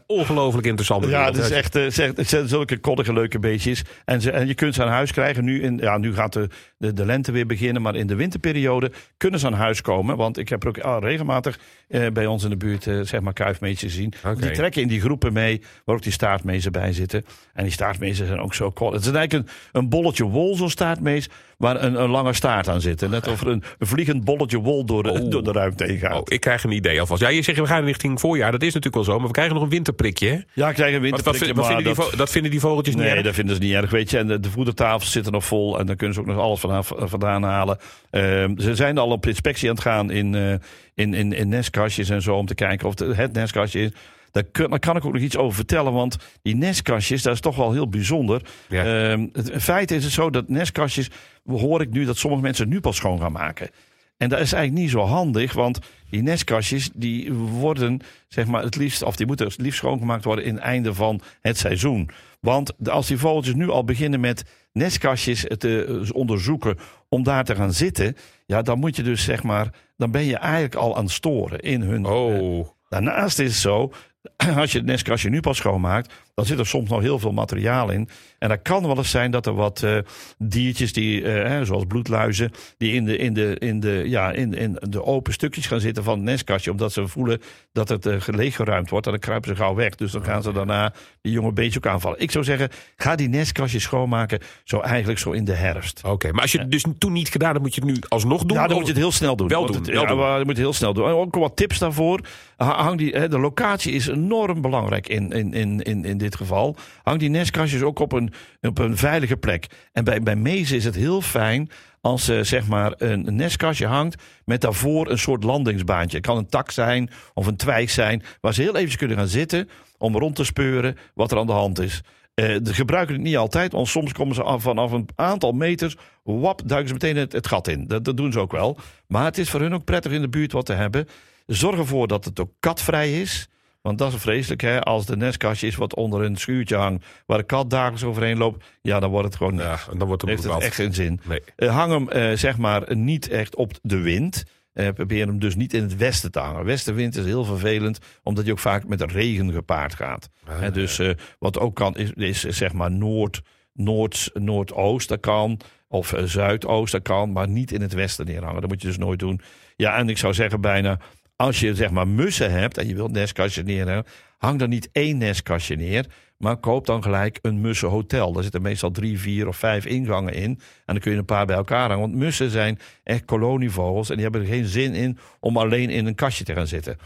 ongelooflijk 0.07 0.67
interessante 0.67 1.07
Ja, 1.07 1.25
het 1.25 1.37
is 1.37 1.51
echt 1.51 1.75
eh, 1.75 2.15
het 2.15 2.29
zijn 2.29 2.47
zulke 2.47 2.77
koddige 2.77 3.13
leuke 3.13 3.39
beestjes. 3.39 3.83
En, 4.05 4.21
ze, 4.21 4.31
en 4.31 4.47
je 4.47 4.53
kunt 4.53 4.75
ze 4.75 4.83
aan 4.83 4.89
huis 4.89 5.11
krijgen. 5.11 5.43
Nu, 5.43 5.61
in, 5.61 5.77
ja, 5.77 5.97
nu 5.97 6.13
gaat 6.13 6.33
de, 6.33 6.49
de, 6.77 6.93
de 6.93 7.05
lente 7.05 7.31
weer 7.31 7.45
beginnen. 7.45 7.81
Maar 7.81 7.95
in 7.95 8.07
de 8.07 8.15
winterperiode 8.15 8.91
kunnen 9.17 9.39
ze 9.39 9.45
aan 9.45 9.53
huis 9.53 9.81
komen. 9.81 10.17
Want 10.17 10.37
ik 10.37 10.49
heb 10.49 10.63
er 10.63 10.69
ook 10.69 10.79
ah, 10.79 11.01
regelmatig 11.01 11.59
eh, 11.87 12.07
bij 12.07 12.25
ons 12.25 12.43
in 12.43 12.49
de 12.49 12.57
buurt 12.57 12.87
eh, 12.87 12.99
zeg 13.01 13.21
maar 13.21 13.33
kuifmeesjes 13.33 13.93
gezien. 13.93 14.13
Die 14.39 14.51
trekken 14.51 14.81
in 14.81 14.87
die 14.87 15.01
groepen 15.01 15.33
mee. 15.33 15.61
Waar 15.85 15.95
ook 15.95 16.01
die 16.01 16.11
staartmezen 16.11 16.71
bij 16.71 16.93
zitten. 16.93 17.25
En 17.53 17.63
die 17.63 17.73
staartmezen 17.73 18.27
zijn 18.27 18.39
ook 18.39 18.53
zo 18.53 18.71
kort. 18.71 18.93
Het 18.93 19.05
is 19.05 19.11
eigenlijk 19.11 19.47
een, 19.47 19.53
een 19.71 19.89
bolletje 19.89 20.23
wol, 20.23 20.55
zo'n 20.55 20.69
staartmees. 20.69 21.29
Waar 21.57 21.83
een, 21.83 22.01
een 22.01 22.09
lange 22.09 22.33
staart 22.33 22.67
aan 22.67 22.81
zit. 22.81 23.01
En 23.01 23.09
net 23.09 23.27
of 23.27 23.41
er 23.41 23.47
een, 23.47 23.63
vliegend 23.79 24.23
bolletje 24.23 24.57
wol 24.59 24.85
door 24.85 25.03
de, 25.03 25.09
Oh. 25.11 25.29
door 25.31 25.43
de 25.43 25.51
ruimte 25.51 25.83
heen 25.83 25.97
gaat. 25.97 26.13
Oh, 26.15 26.21
ik 26.25 26.39
krijg 26.39 26.63
een 26.63 26.71
idee 26.71 26.99
alvast. 26.99 27.21
Ja, 27.21 27.27
je 27.29 27.41
zegt 27.41 27.57
we 27.59 27.65
gaan 27.65 27.83
richting 27.85 28.19
voorjaar. 28.19 28.51
Dat 28.51 28.61
is 28.61 28.73
natuurlijk 28.73 28.95
wel 28.95 29.03
zo. 29.03 29.17
Maar 29.17 29.27
we 29.27 29.33
krijgen 29.33 29.53
nog 29.53 29.63
een 29.63 29.69
winterprikje. 29.69 30.27
Hè? 30.29 30.37
Ja, 30.53 30.69
ik 30.69 30.75
krijg 30.75 30.95
een 30.95 31.01
Wat, 31.01 31.09
wat, 31.09 31.39
winterprikje. 31.39 31.53
wat 31.53 31.65
maar 31.65 31.75
vinden 31.75 31.95
die, 32.09 32.17
dat- 32.17 32.29
vinden 32.29 32.51
die 32.51 32.59
vogeltjes 32.59 32.95
niet 32.95 33.03
Nee, 33.05 33.23
dat 33.23 33.33
vinden 33.33 33.55
ze 33.55 33.61
niet 33.61 33.73
erg. 33.73 33.89
Weet 33.89 34.09
je, 34.11 34.17
en 34.17 34.27
de, 34.27 34.39
de 34.39 34.49
voedertafels 34.49 35.11
zitten 35.11 35.31
nog 35.31 35.45
vol. 35.45 35.79
En 35.79 35.85
dan 35.85 35.95
kunnen 35.95 36.15
ze 36.15 36.21
ook 36.21 36.27
nog 36.27 36.37
alles 36.37 36.59
vanaf, 36.59 36.91
vandaan 36.95 37.43
halen. 37.43 37.77
Ehm, 38.09 38.59
ze 38.59 38.75
zijn 38.75 38.97
al 38.97 39.09
op 39.09 39.25
inspectie 39.25 39.69
aan 39.69 39.75
het 39.75 39.83
gaan 39.83 40.11
in, 40.11 40.35
eh, 40.35 40.53
in, 40.95 41.13
in, 41.13 41.33
in 41.33 41.47
nestkastjes 41.49 42.09
en 42.09 42.21
zo. 42.21 42.35
Om 42.35 42.45
te 42.45 42.55
kijken 42.55 42.87
of 42.87 42.93
de, 42.95 43.15
het 43.15 43.33
nestkastje 43.33 43.79
is. 43.81 43.89
Daar, 44.31 44.43
kun- 44.43 44.69
daar 44.69 44.79
kan 44.79 44.95
ik 44.95 45.05
ook 45.05 45.13
nog 45.13 45.21
iets 45.21 45.37
over 45.37 45.55
vertellen. 45.55 45.93
Want 45.93 46.17
die 46.41 46.55
nestkastjes, 46.55 47.21
dat 47.21 47.33
is 47.33 47.39
toch 47.39 47.55
wel 47.55 47.71
heel 47.71 47.89
bijzonder. 47.89 48.41
Ja. 48.69 49.09
Ehm, 49.11 49.27
het, 49.33 49.49
in 49.49 49.61
feite 49.61 49.95
is 49.95 50.03
het 50.03 50.13
zo 50.13 50.29
dat 50.29 50.49
nestkastjes. 50.49 51.09
hoor 51.45 51.81
ik 51.81 51.89
nu 51.89 52.05
dat 52.05 52.17
sommige 52.17 52.41
mensen 52.43 52.69
nu 52.69 52.79
pas 52.79 52.95
schoon 52.95 53.19
gaan 53.19 53.31
maken. 53.31 53.69
En 54.17 54.29
dat 54.29 54.39
is 54.39 54.53
eigenlijk 54.53 54.83
niet 54.83 54.91
zo 54.91 54.99
handig, 55.01 55.53
want 55.53 55.79
die 56.09 56.21
nestkastjes 56.21 56.89
die 56.93 57.33
worden 57.33 57.99
zeg 58.27 58.45
maar 58.45 58.63
het 58.63 58.75
liefst, 58.75 59.03
of 59.03 59.15
die 59.15 59.25
moeten 59.25 59.47
het 59.47 59.57
liefst 59.61 59.77
schoongemaakt 59.79 60.23
worden 60.23 60.45
in 60.45 60.53
het 60.55 60.63
einde 60.63 60.93
van 60.93 61.21
het 61.41 61.57
seizoen. 61.57 62.09
Want 62.39 62.87
als 62.89 63.07
die 63.07 63.17
vogeltjes 63.17 63.53
nu 63.55 63.69
al 63.69 63.83
beginnen 63.83 64.19
met 64.19 64.43
nestkastjes 64.71 65.45
te 65.57 65.85
eh, 66.05 66.15
onderzoeken 66.15 66.77
om 67.09 67.23
daar 67.23 67.43
te 67.43 67.55
gaan 67.55 67.73
zitten, 67.73 68.15
ja, 68.45 68.61
dan 68.61 68.79
moet 68.79 68.95
je 68.95 69.03
dus 69.03 69.23
zeg 69.23 69.43
maar, 69.43 69.69
dan 69.97 70.11
ben 70.11 70.23
je 70.23 70.37
eigenlijk 70.37 70.75
al 70.75 70.95
aan 70.97 71.03
het 71.03 71.13
storen 71.13 71.59
in 71.59 71.81
hun. 71.81 72.05
eh, 72.05 72.11
Oh, 72.11 72.67
Daarnaast 72.89 73.39
is 73.39 73.47
het 73.51 73.57
zo, 73.61 73.91
als 74.61 74.71
je 74.71 74.77
het 74.77 74.87
nestkastje 74.87 75.29
nu 75.29 75.39
pas 75.39 75.57
schoonmaakt, 75.57 76.13
dan 76.37 76.45
zit 76.45 76.59
er 76.59 76.67
soms 76.67 76.89
nog 76.89 77.01
heel 77.01 77.19
veel 77.19 77.31
materiaal 77.31 77.89
in. 77.89 78.09
En 78.39 78.49
dat 78.49 78.61
kan 78.61 78.85
wel 78.87 78.97
eens 78.97 79.09
zijn 79.09 79.31
dat 79.31 79.45
er 79.45 79.53
wat 79.55 79.83
eh, 79.83 79.97
diertjes, 80.37 80.93
die, 80.93 81.23
eh, 81.23 81.49
hè, 81.49 81.65
zoals 81.65 81.83
bloedluizen, 81.87 82.51
die 82.77 82.93
in 82.93 83.05
de, 83.05 83.17
in, 83.17 83.33
de, 83.33 83.55
in, 83.59 83.79
de, 83.79 84.03
ja, 84.05 84.31
in, 84.31 84.53
in 84.53 84.77
de 84.89 85.03
open 85.03 85.33
stukjes 85.33 85.67
gaan 85.67 85.79
zitten 85.79 86.03
van 86.03 86.13
het 86.13 86.23
nestkastje, 86.23 86.71
omdat 86.71 86.91
ze 86.93 87.07
voelen 87.07 87.41
dat 87.73 87.89
het 87.89 88.05
uh, 88.05 88.15
leeggeruimd 88.25 88.89
wordt. 88.89 89.05
En 89.05 89.11
dan 89.11 89.21
kruipen 89.21 89.49
ze 89.49 89.55
gauw 89.55 89.75
weg. 89.75 89.95
Dus 89.95 90.11
dan 90.11 90.23
gaan 90.23 90.43
ze 90.43 90.51
daarna 90.51 90.93
die 91.21 91.31
jonge 91.31 91.51
beestjes 91.51 91.77
ook 91.77 91.87
aanvallen. 91.93 92.19
Ik 92.19 92.31
zou 92.31 92.43
zeggen, 92.43 92.69
ga 92.95 93.15
die 93.15 93.29
nestkastjes 93.29 93.83
schoonmaken, 93.83 94.39
zo 94.63 94.79
eigenlijk 94.79 95.19
zo 95.19 95.31
in 95.31 95.45
de 95.45 95.53
herfst. 95.53 96.01
oké. 96.03 96.31
Maar 96.31 96.41
als 96.41 96.51
je 96.51 96.59
het 96.59 96.71
dus 96.71 96.85
toen 96.97 97.11
niet 97.13 97.29
gedaan 97.29 97.51
hebt, 97.51 97.61
moet 97.63 97.75
je 97.75 97.81
het 97.81 97.89
nu 97.89 97.97
alsnog 98.07 98.43
doen? 98.45 98.57
Ja, 98.57 98.67
dan 98.67 98.75
moet 98.77 98.85
je 98.85 98.91
het 98.91 99.01
heel 99.01 99.11
snel 99.11 99.35
doen. 99.35 99.47
Wel 99.47 99.65
doen, 99.65 99.75
het- 99.75 99.87
wel 99.87 100.01
ja, 100.01 100.07
doen. 100.07 100.17
maar 100.17 100.31
je 100.39 100.45
moet 100.45 100.47
het 100.47 100.57
heel 100.57 100.73
snel 100.73 100.93
doen. 100.93 101.05
En 101.07 101.11
ook 101.13 101.35
wat 101.35 101.55
tips 101.55 101.79
daarvoor. 101.79 102.19
Ha- 102.57 102.83
Hang 102.83 102.97
die, 102.97 103.11
hè, 103.11 103.29
de 103.29 103.39
locatie 103.39 103.93
is 103.93 104.07
enorm 104.07 104.61
belangrijk 104.61 105.07
in, 105.07 105.31
in, 105.31 105.53
in, 105.53 105.81
in, 105.81 106.05
in 106.05 106.17
dit 106.17 106.26
geval. 106.35 106.75
Hang 107.03 107.19
die 107.19 107.29
nestkastjes 107.29 107.81
ook 107.81 107.99
op 107.99 108.11
een, 108.11 108.33
op 108.61 108.77
een 108.77 108.97
veilige 108.97 109.37
plek. 109.37 109.67
En 109.91 110.03
bij, 110.03 110.21
bij 110.21 110.35
mezen 110.35 110.75
is 110.75 110.83
het 110.83 110.95
heel 110.95 111.21
fijn 111.21 111.69
als 112.01 112.27
eh, 112.27 112.39
zeg 112.41 112.67
maar 112.67 112.93
een, 112.97 113.35
nestkastje 113.35 113.87
hangt 113.87 114.23
met 114.45 114.61
daarvoor 114.61 115.09
een 115.09 115.17
soort 115.17 115.43
landingsbaantje. 115.43 116.17
Het 116.17 116.25
kan 116.25 116.37
een 116.37 116.49
tak 116.49 116.71
zijn 116.71 117.09
of 117.33 117.47
een 117.47 117.55
twijg 117.55 117.89
zijn 117.89 118.23
waar 118.41 118.53
ze 118.53 118.61
heel 118.61 118.75
even 118.75 118.97
kunnen 118.97 119.17
gaan 119.17 119.27
zitten 119.27 119.69
om 119.97 120.17
rond 120.17 120.35
te 120.35 120.43
speuren 120.43 120.97
wat 121.13 121.31
er 121.31 121.37
aan 121.37 121.47
de 121.47 121.51
hand 121.51 121.79
is. 121.79 122.01
Eh, 122.33 122.45
ze 122.63 122.73
gebruiken 122.73 123.15
het 123.15 123.23
niet 123.23 123.37
altijd, 123.37 123.71
want 123.71 123.87
soms 123.87 124.11
komen 124.13 124.35
ze 124.35 124.43
af, 124.43 124.61
vanaf 124.61 124.91
een 124.91 125.09
aantal 125.15 125.51
meters, 125.51 125.95
wap, 126.23 126.61
duiken 126.65 126.87
ze 126.87 126.93
meteen 126.93 127.17
het, 127.17 127.31
het 127.31 127.47
gat 127.47 127.67
in. 127.67 127.87
Dat, 127.87 128.05
dat 128.05 128.17
doen 128.17 128.31
ze 128.31 128.39
ook 128.39 128.51
wel. 128.51 128.77
Maar 129.07 129.25
het 129.25 129.37
is 129.37 129.49
voor 129.49 129.59
hun 129.59 129.73
ook 129.73 129.83
prettig 129.83 130.11
in 130.11 130.21
de 130.21 130.29
buurt 130.29 130.51
wat 130.51 130.65
te 130.65 130.73
hebben. 130.73 131.07
Zorg 131.45 131.77
ervoor 131.77 132.07
dat 132.07 132.25
het 132.25 132.39
ook 132.39 132.51
katvrij 132.59 133.21
is. 133.21 133.47
Want 133.87 133.99
dat 133.99 134.13
is 134.13 134.21
vreselijk, 134.21 134.61
hè? 134.61 134.81
Als 134.81 135.05
de 135.05 135.17
nestkastje 135.17 135.67
is 135.67 135.75
wat 135.75 135.95
onder 135.95 136.21
een 136.21 136.35
schuurtje 136.35 136.75
hangt, 136.75 137.05
waar 137.25 137.37
de 137.37 137.43
kat 137.43 137.69
dagelijks 137.69 138.03
overheen 138.03 138.37
loopt, 138.37 138.65
ja, 138.81 138.99
dan 138.99 139.09
wordt 139.09 139.27
het 139.27 139.35
gewoon 139.35 139.55
Ja, 139.55 139.79
en 139.91 139.97
dan 139.97 140.07
wordt 140.07 140.21
het 140.21 140.31
Heeft 140.31 140.43
het 140.43 140.61
echt 140.61 140.75
geen 140.75 140.93
zin. 140.93 141.19
Nee. 141.23 141.41
Eh, 141.55 141.75
hang 141.75 141.91
hem 141.91 142.09
eh, 142.09 142.37
zeg 142.37 142.57
maar 142.57 142.95
niet 142.95 143.29
echt 143.29 143.55
op 143.55 143.71
de 143.81 143.97
wind. 143.97 144.43
Eh, 144.73 144.89
probeer 144.89 145.27
hem 145.27 145.39
dus 145.39 145.55
niet 145.55 145.73
in 145.73 145.81
het 145.81 145.95
westen 145.95 146.31
te 146.31 146.39
hangen. 146.39 146.65
Westenwind 146.65 147.15
is 147.15 147.25
heel 147.25 147.43
vervelend, 147.43 147.99
omdat 148.23 148.43
hij 148.43 148.53
ook 148.53 148.59
vaak 148.59 148.87
met 148.87 149.11
regen 149.11 149.51
gepaard 149.51 149.95
gaat. 149.95 150.29
Ah, 150.47 150.59
Hè, 150.59 150.71
dus 150.71 151.01
wat 151.39 151.59
ook 151.59 151.75
kan, 151.75 151.95
is, 151.95 152.45
is 152.45 152.57
zeg 152.57 152.73
maar 152.73 152.91
noord, 152.91 153.41
noord, 153.73 154.29
noordoost, 154.33 155.09
dat 155.09 155.19
kan. 155.19 155.59
Of 155.87 156.13
zuidoost, 156.23 156.91
dat 156.91 157.01
kan. 157.01 157.31
Maar 157.31 157.47
niet 157.47 157.71
in 157.71 157.81
het 157.81 157.93
westen 157.93 158.25
neerhangen. 158.25 158.61
Dat 158.61 158.69
moet 158.69 158.81
je 158.81 158.87
dus 158.87 158.97
nooit 158.97 159.19
doen. 159.19 159.41
Ja, 159.75 159.97
en 159.97 160.09
ik 160.09 160.17
zou 160.17 160.33
zeggen 160.33 160.61
bijna, 160.61 160.99
als 161.37 161.59
je 161.59 161.75
zeg 161.75 161.91
maar 161.91 162.07
mussen 162.07 162.51
hebt 162.51 162.77
en 162.77 162.87
je 162.87 162.95
wilt 162.95 163.11
nestkastjes 163.11 163.63
neerhangen, 163.63 164.05
hang 164.37 164.59
dan 164.59 164.69
niet 164.69 164.89
één 164.91 165.17
nestkastje 165.17 165.75
neer. 165.75 166.05
Maar 166.37 166.57
koop 166.57 166.85
dan 166.85 167.03
gelijk 167.03 167.39
een 167.41 167.61
mussenhotel. 167.61 168.33
Daar 168.33 168.43
zitten 168.43 168.61
meestal 168.61 168.91
drie, 168.91 169.19
vier 169.19 169.47
of 169.47 169.57
vijf 169.57 169.85
ingangen 169.85 170.33
in. 170.33 170.49
En 170.49 170.59
dan 170.85 170.99
kun 170.99 171.11
je 171.11 171.17
een 171.17 171.25
paar 171.25 171.45
bij 171.45 171.55
elkaar 171.55 171.89
hangen. 171.89 171.99
Want 171.99 172.15
mussen 172.15 172.49
zijn 172.49 172.79
echt 173.03 173.25
kolonievogels. 173.25 174.09
En 174.09 174.13
die 174.13 174.23
hebben 174.23 174.41
er 174.41 174.47
geen 174.47 174.65
zin 174.65 174.93
in 174.93 175.17
om 175.39 175.57
alleen 175.57 175.89
in 175.89 176.05
een 176.05 176.15
kastje 176.15 176.43
te 176.43 176.53
gaan 176.53 176.67
zitten. 176.67 176.97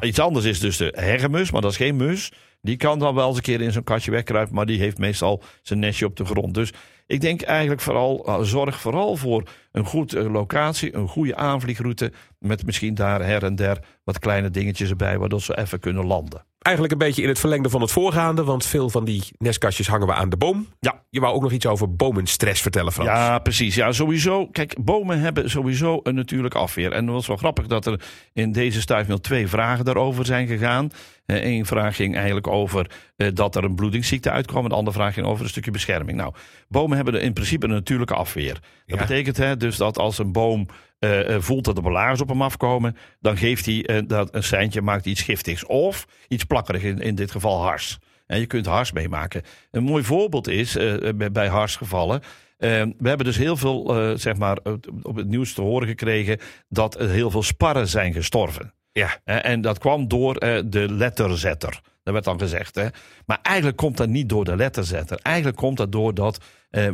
Iets 0.00 0.18
anders 0.18 0.44
is 0.44 0.60
dus 0.60 0.76
de 0.76 0.92
herremus, 0.96 1.50
maar 1.50 1.60
dat 1.60 1.70
is 1.70 1.76
geen 1.76 1.96
mus. 1.96 2.32
Die 2.60 2.76
kan 2.76 2.98
dan 2.98 3.14
wel 3.14 3.28
eens 3.28 3.36
een 3.36 3.42
keer 3.42 3.60
in 3.60 3.72
zo'n 3.72 3.84
katje 3.84 4.10
wegkruipen, 4.10 4.54
maar 4.54 4.66
die 4.66 4.78
heeft 4.78 4.98
meestal 4.98 5.42
zijn 5.62 5.78
nestje 5.78 6.06
op 6.06 6.16
de 6.16 6.24
grond. 6.24 6.54
Dus 6.54 6.72
ik 7.06 7.20
denk 7.20 7.42
eigenlijk 7.42 7.80
vooral, 7.80 8.24
uh, 8.28 8.40
zorg 8.40 8.80
vooral 8.80 9.16
voor 9.16 9.42
een 9.72 9.84
goede 9.84 10.30
locatie, 10.30 10.94
een 10.94 11.08
goede 11.08 11.36
aanvliegroute. 11.36 12.12
Met 12.38 12.66
misschien 12.66 12.94
daar 12.94 13.24
her 13.24 13.44
en 13.44 13.56
der 13.56 13.78
wat 14.04 14.18
kleine 14.18 14.50
dingetjes 14.50 14.90
erbij, 14.90 15.18
waardoor 15.18 15.40
ze 15.40 15.58
even 15.58 15.80
kunnen 15.80 16.06
landen. 16.06 16.44
Eigenlijk 16.58 16.94
een 17.00 17.06
beetje 17.06 17.22
in 17.22 17.28
het 17.28 17.38
verlengde 17.38 17.68
van 17.68 17.80
het 17.80 17.90
voorgaande, 17.92 18.44
want 18.44 18.66
veel 18.66 18.90
van 18.90 19.04
die 19.04 19.22
nestkastjes 19.38 19.88
hangen 19.88 20.06
we 20.06 20.12
aan 20.12 20.28
de 20.28 20.36
boom. 20.36 20.66
Ja. 20.80 21.02
Je 21.10 21.20
wou 21.20 21.34
ook 21.34 21.42
nog 21.42 21.52
iets 21.52 21.66
over 21.66 21.94
bomenstress 21.94 22.62
vertellen, 22.62 22.92
Frans. 22.92 23.08
Ja, 23.08 23.38
precies. 23.38 23.74
Ja, 23.74 23.92
sowieso. 23.92 24.46
Kijk, 24.46 24.84
bomen 24.84 25.20
hebben 25.20 25.50
sowieso 25.50 26.00
een 26.02 26.14
natuurlijke 26.14 26.58
afweer. 26.58 26.92
En 26.92 27.04
het 27.04 27.14
was 27.14 27.26
wel 27.26 27.36
grappig 27.36 27.66
dat 27.66 27.86
er 27.86 28.00
in 28.32 28.52
deze 28.52 28.80
stuifmeel 28.80 29.20
twee 29.20 29.48
vragen 29.48 29.84
daarover 29.84 30.26
zijn 30.26 30.46
gegaan. 30.46 30.90
Eén 31.36 31.66
vraag 31.66 31.96
ging 31.96 32.14
eigenlijk 32.14 32.46
over 32.46 32.90
uh, 33.16 33.28
dat 33.34 33.56
er 33.56 33.64
een 33.64 33.74
bloedingsziekte 33.74 34.30
uitkwam. 34.30 34.68
De 34.68 34.74
andere 34.74 34.96
vraag 34.96 35.14
ging 35.14 35.26
over 35.26 35.44
een 35.44 35.50
stukje 35.50 35.70
bescherming. 35.70 36.18
Nou, 36.18 36.34
bomen 36.68 36.96
hebben 36.96 37.20
in 37.20 37.32
principe 37.32 37.66
een 37.66 37.72
natuurlijke 37.72 38.14
afweer. 38.14 38.52
Dat 38.52 38.62
ja. 38.84 38.96
betekent 38.96 39.36
hè, 39.36 39.56
dus 39.56 39.76
dat 39.76 39.98
als 39.98 40.18
een 40.18 40.32
boom 40.32 40.66
uh, 41.00 41.36
voelt 41.38 41.64
dat 41.64 41.76
er 41.76 41.82
belaars 41.82 42.20
op 42.20 42.28
hem 42.28 42.42
afkomen, 42.42 42.96
dan 43.20 43.36
geeft 43.36 43.66
hij 43.66 43.88
uh, 43.90 44.02
dat 44.06 44.34
een 44.34 44.42
seintje, 44.42 44.82
maakt 44.82 45.06
iets 45.06 45.22
giftigs. 45.22 45.66
Of 45.66 46.06
iets 46.28 46.44
plakkerig, 46.44 46.82
in, 46.82 47.00
in 47.00 47.14
dit 47.14 47.30
geval 47.30 47.62
hars. 47.62 47.98
En 48.26 48.40
je 48.40 48.46
kunt 48.46 48.66
hars 48.66 48.92
meemaken. 48.92 49.42
Een 49.70 49.82
mooi 49.82 50.04
voorbeeld 50.04 50.48
is 50.48 50.76
uh, 50.76 51.10
bij 51.32 51.48
harsgevallen. 51.48 52.20
we 52.58 53.08
hebben 53.08 53.26
dus 53.26 53.36
heel 53.36 53.56
veel, 53.56 53.94
zeg 54.18 54.36
maar, 54.36 54.58
op 55.02 55.16
het 55.16 55.28
nieuws 55.28 55.52
te 55.52 55.60
horen 55.60 55.88
gekregen 55.88 56.38
dat 56.68 57.00
er 57.00 57.08
heel 57.08 57.30
veel 57.30 57.42
sparren 57.42 57.88
zijn 57.88 58.12
gestorven. 58.12 58.72
Ja. 58.98 59.42
en 59.42 59.60
dat 59.60 59.78
kwam 59.78 60.08
door 60.08 60.34
de 60.66 60.86
letterzetter. 60.90 61.80
Dat 62.02 62.12
werd 62.12 62.24
dan 62.24 62.38
gezegd. 62.38 62.74
Hè? 62.74 62.86
Maar 63.26 63.38
eigenlijk 63.42 63.76
komt 63.76 63.96
dat 63.96 64.08
niet 64.08 64.28
door 64.28 64.44
de 64.44 64.56
letterzetter. 64.56 65.18
Eigenlijk 65.22 65.56
komt 65.56 65.76
dat 65.76 65.92
doordat 65.92 66.38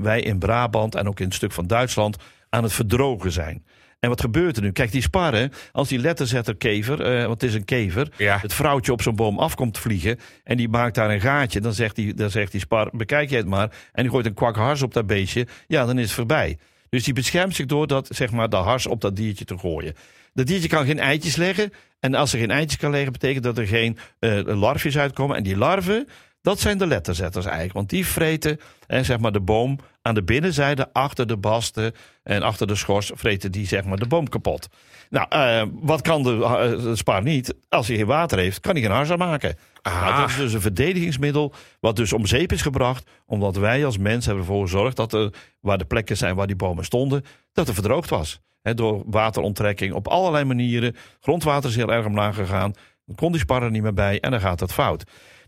wij 0.00 0.20
in 0.20 0.38
Brabant 0.38 0.94
en 0.94 1.08
ook 1.08 1.20
in 1.20 1.26
een 1.26 1.32
stuk 1.32 1.52
van 1.52 1.66
Duitsland 1.66 2.16
aan 2.48 2.62
het 2.62 2.72
verdrogen 2.72 3.32
zijn. 3.32 3.64
En 4.04 4.10
wat 4.10 4.20
gebeurt 4.20 4.56
er 4.56 4.62
nu? 4.62 4.72
Kijk, 4.72 4.92
die 4.92 5.02
sparren, 5.02 5.52
als 5.72 5.88
die 5.88 5.98
letterzetterkever, 5.98 7.00
uh, 7.00 7.26
want 7.26 7.40
het 7.40 7.50
is 7.50 7.56
een 7.56 7.64
kever, 7.64 8.08
ja. 8.16 8.38
het 8.38 8.54
vrouwtje 8.54 8.92
op 8.92 9.02
zo'n 9.02 9.16
boom 9.16 9.38
afkomt 9.38 9.78
vliegen 9.78 10.18
en 10.42 10.56
die 10.56 10.68
maakt 10.68 10.94
daar 10.94 11.10
een 11.10 11.20
gaatje, 11.20 11.60
dan 11.60 11.72
zegt 11.72 11.96
die, 11.96 12.14
dan 12.14 12.30
zegt 12.30 12.52
die 12.52 12.60
spar, 12.60 12.90
bekijk 12.92 13.30
je 13.30 13.36
het 13.36 13.46
maar, 13.46 13.70
en 13.92 14.02
die 14.02 14.10
gooit 14.10 14.26
een 14.26 14.34
kwak 14.34 14.56
hars 14.56 14.82
op 14.82 14.94
dat 14.94 15.06
beestje, 15.06 15.46
ja, 15.66 15.84
dan 15.86 15.98
is 15.98 16.04
het 16.04 16.12
voorbij. 16.12 16.58
Dus 16.88 17.04
die 17.04 17.14
beschermt 17.14 17.54
zich 17.54 17.66
door 17.66 17.86
dat, 17.86 18.08
zeg 18.10 18.30
maar, 18.30 18.48
de 18.48 18.56
hars 18.56 18.86
op 18.86 19.00
dat 19.00 19.16
diertje 19.16 19.44
te 19.44 19.58
gooien. 19.58 19.94
Dat 20.34 20.46
diertje 20.46 20.68
kan 20.68 20.86
geen 20.86 20.98
eitjes 20.98 21.36
leggen. 21.36 21.72
En 22.00 22.14
als 22.14 22.32
er 22.32 22.38
geen 22.38 22.50
eitjes 22.50 22.78
kan 22.78 22.90
leggen, 22.90 23.12
betekent 23.12 23.44
dat 23.44 23.58
er 23.58 23.66
geen 23.66 23.98
uh, 24.20 24.40
larfjes 24.44 24.98
uitkomen. 24.98 25.36
En 25.36 25.42
die 25.42 25.56
larven, 25.56 26.08
dat 26.44 26.60
zijn 26.60 26.78
de 26.78 26.86
letterzetters 26.86 27.44
eigenlijk. 27.44 27.74
Want 27.74 27.90
die 27.90 28.06
vreten 28.06 28.60
en 28.86 29.04
zeg 29.04 29.18
maar, 29.18 29.32
de 29.32 29.40
boom 29.40 29.78
aan 30.02 30.14
de 30.14 30.22
binnenzijde, 30.22 30.92
achter 30.92 31.26
de 31.26 31.36
basten 31.36 31.92
en 32.22 32.42
achter 32.42 32.66
de 32.66 32.74
schors, 32.74 33.10
vreten 33.14 33.52
die 33.52 33.66
zeg 33.66 33.84
maar, 33.84 33.96
de 33.96 34.06
boom 34.06 34.28
kapot. 34.28 34.68
Nou, 35.10 35.26
uh, 35.32 35.62
wat 35.72 36.00
kan 36.00 36.22
de, 36.22 36.30
uh, 36.30 36.84
de 36.84 36.96
spaar 36.96 37.22
niet? 37.22 37.54
Als 37.68 37.88
hij 37.88 37.96
geen 37.96 38.06
water 38.06 38.38
heeft, 38.38 38.60
kan 38.60 38.72
hij 38.72 38.82
geen 38.82 38.90
hars 38.90 39.16
maken. 39.16 39.56
Nou, 39.82 40.20
dat 40.20 40.28
is 40.28 40.36
dus 40.36 40.52
een 40.52 40.60
verdedigingsmiddel 40.60 41.52
wat 41.80 41.96
dus 41.96 42.12
om 42.12 42.26
zeep 42.26 42.52
is 42.52 42.62
gebracht. 42.62 43.10
Omdat 43.26 43.56
wij 43.56 43.84
als 43.84 43.98
mens 43.98 44.26
hebben 44.26 44.44
ervoor 44.44 44.62
gezorgd 44.62 44.96
dat 44.96 45.12
er, 45.12 45.32
waar 45.60 45.78
de 45.78 45.84
plekken 45.84 46.16
zijn 46.16 46.34
waar 46.34 46.46
die 46.46 46.56
bomen 46.56 46.84
stonden, 46.84 47.24
dat 47.52 47.68
er 47.68 47.74
verdroogd 47.74 48.10
was. 48.10 48.40
He, 48.62 48.74
door 48.74 49.02
wateronttrekking 49.06 49.92
op 49.92 50.08
allerlei 50.08 50.44
manieren. 50.44 50.96
Grondwater 51.20 51.70
is 51.70 51.76
heel 51.76 51.92
erg 51.92 52.06
omlaag 52.06 52.34
gegaan. 52.34 52.72
Dan 53.06 53.14
kon 53.16 53.32
die 53.32 53.40
sparren 53.40 53.72
niet 53.72 53.82
meer 53.82 53.94
bij 53.94 54.20
en 54.20 54.30
dan 54.30 54.40
gaat 54.40 54.60
het 54.60 54.72
fout. 54.72 55.04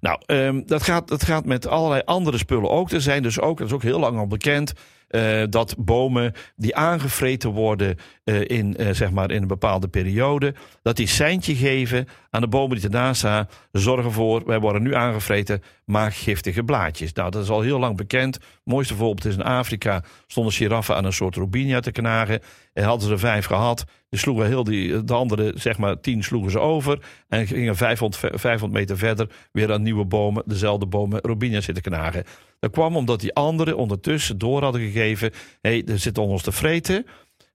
Nou, 0.07 0.19
um, 0.27 0.63
dat, 0.67 0.83
gaat, 0.83 1.09
dat 1.09 1.25
gaat 1.25 1.45
met 1.45 1.67
allerlei 1.67 2.03
andere 2.05 2.39
spullen 2.39 2.71
ook. 2.71 2.91
Er 2.91 3.01
zijn 3.01 3.23
dus 3.23 3.41
ook, 3.41 3.59
dat 3.59 3.67
is 3.67 3.73
ook 3.73 3.83
heel 3.83 3.99
lang 3.99 4.19
al 4.19 4.27
bekend, 4.27 4.73
uh, 5.11 5.43
dat 5.51 5.75
bomen 5.79 6.33
die 6.57 6.77
aangevreten 6.77 7.51
worden 7.51 7.97
uh, 8.25 8.41
in, 8.47 8.77
uh, 8.79 8.91
zeg 8.91 9.11
maar 9.11 9.31
in 9.31 9.43
een 9.43 9.49
bepaalde 9.49 9.89
periode, 9.89 10.55
dat 10.83 10.97
die 10.97 11.07
seintje 11.07 11.55
geven 11.55 12.09
aan 12.31 12.41
de 12.41 12.49
bomen 12.49 12.77
die 12.77 12.85
ernaast 12.85 13.19
staan, 13.19 13.49
zorgen 13.73 14.13
voor, 14.13 14.43
wij 14.47 14.61
worden 14.61 14.83
nu 14.83 14.95
aangevreten, 14.95 15.63
maak 15.85 16.15
giftige 16.15 16.63
blaadjes. 16.63 17.13
Nou, 17.13 17.31
dat 17.31 17.43
is 17.43 17.49
al 17.49 17.61
heel 17.61 17.79
lang 17.79 17.97
bekend. 17.97 18.35
Het 18.35 18.45
mooiste 18.65 18.95
voorbeeld 18.95 19.25
is 19.25 19.35
in 19.35 19.43
Afrika 19.43 20.05
stonden 20.27 20.53
giraffen 20.53 20.97
aan 20.97 21.05
een 21.05 21.13
soort 21.13 21.37
robinia 21.37 21.81
te 21.81 21.93
knagen. 21.93 22.41
En 22.73 22.85
hadden 22.85 23.07
ze 23.07 23.13
er 23.13 23.19
vijf 23.19 23.47
gehad. 23.47 23.85
Die 24.09 24.19
sloegen 24.19 24.47
heel 24.47 24.65
die, 24.65 25.05
de 25.05 25.15
andere, 25.15 25.53
zeg 25.55 25.79
maar 25.79 26.01
tien, 26.01 26.23
sloegen 26.23 26.51
ze 26.51 26.59
over. 26.59 26.99
En 27.29 27.47
gingen 27.47 27.77
500, 27.77 28.41
500 28.41 28.73
meter 28.73 28.99
verder 28.99 29.29
weer 29.53 29.73
aan 29.73 29.83
nieuwe 29.83 30.05
bomen, 30.05 30.43
dezelfde 30.47 30.87
bomen, 30.87 31.21
robinia 31.21 31.61
zitten 31.61 31.83
knagen. 31.83 32.25
Dat 32.61 32.71
kwam 32.71 32.97
omdat 32.97 33.21
die 33.21 33.35
anderen 33.35 33.77
ondertussen 33.77 34.39
door 34.39 34.63
hadden 34.63 34.81
gegeven: 34.81 35.31
hé, 35.61 35.71
hey, 35.71 35.85
er 35.87 35.99
zit 35.99 36.19
ons 36.19 36.43
te 36.43 36.53
vreten. 36.53 37.07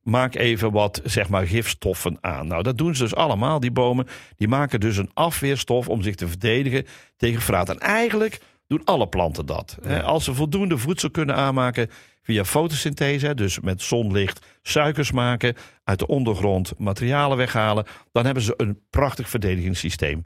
Maak 0.02 0.36
even 0.36 0.72
wat, 0.72 1.02
zeg 1.04 1.30
maar, 1.30 1.48
gifstoffen 1.48 2.18
aan. 2.22 2.48
Nou, 2.48 2.64
dat 2.64 2.78
doen 2.78 2.96
ze 2.96 3.04
dus 3.04 3.16
allemaal, 3.16 3.60
die 3.60 3.72
bomen. 3.72 4.08
Die 4.36 4.48
maken 4.48 4.80
dus 4.80 4.98
een 4.98 5.12
afweerstof 5.14 5.90
om 5.90 6.02
zich 6.02 6.16
te 6.16 6.28
verdedigen 6.28 6.86
tegen 7.18 7.42
vraat. 7.42 7.70
En 7.70 7.80
eigenlijk 7.80 8.40
doen 8.68 8.84
alle 8.84 9.08
planten 9.08 9.46
dat. 9.46 9.78
Als 10.04 10.24
ze 10.24 10.34
voldoende 10.34 10.78
voedsel 10.78 11.12
kunnen 11.12 11.36
aanmaken 11.36 11.90
via 12.22 12.46
fotosynthese, 12.46 13.34
dus 13.34 13.60
met 13.60 13.82
zonlicht 13.82 14.46
suikers 14.62 15.12
maken, 15.12 15.56
uit 15.84 16.00
de 16.00 16.08
ondergrond 16.08 16.74
materialen 16.78 17.38
weghalen, 17.38 17.86
dan 18.12 18.26
hebben 18.26 18.44
ze 18.44 18.54
een 18.58 18.80
prachtig 18.90 19.30
verdedigingssysteem. 19.30 20.26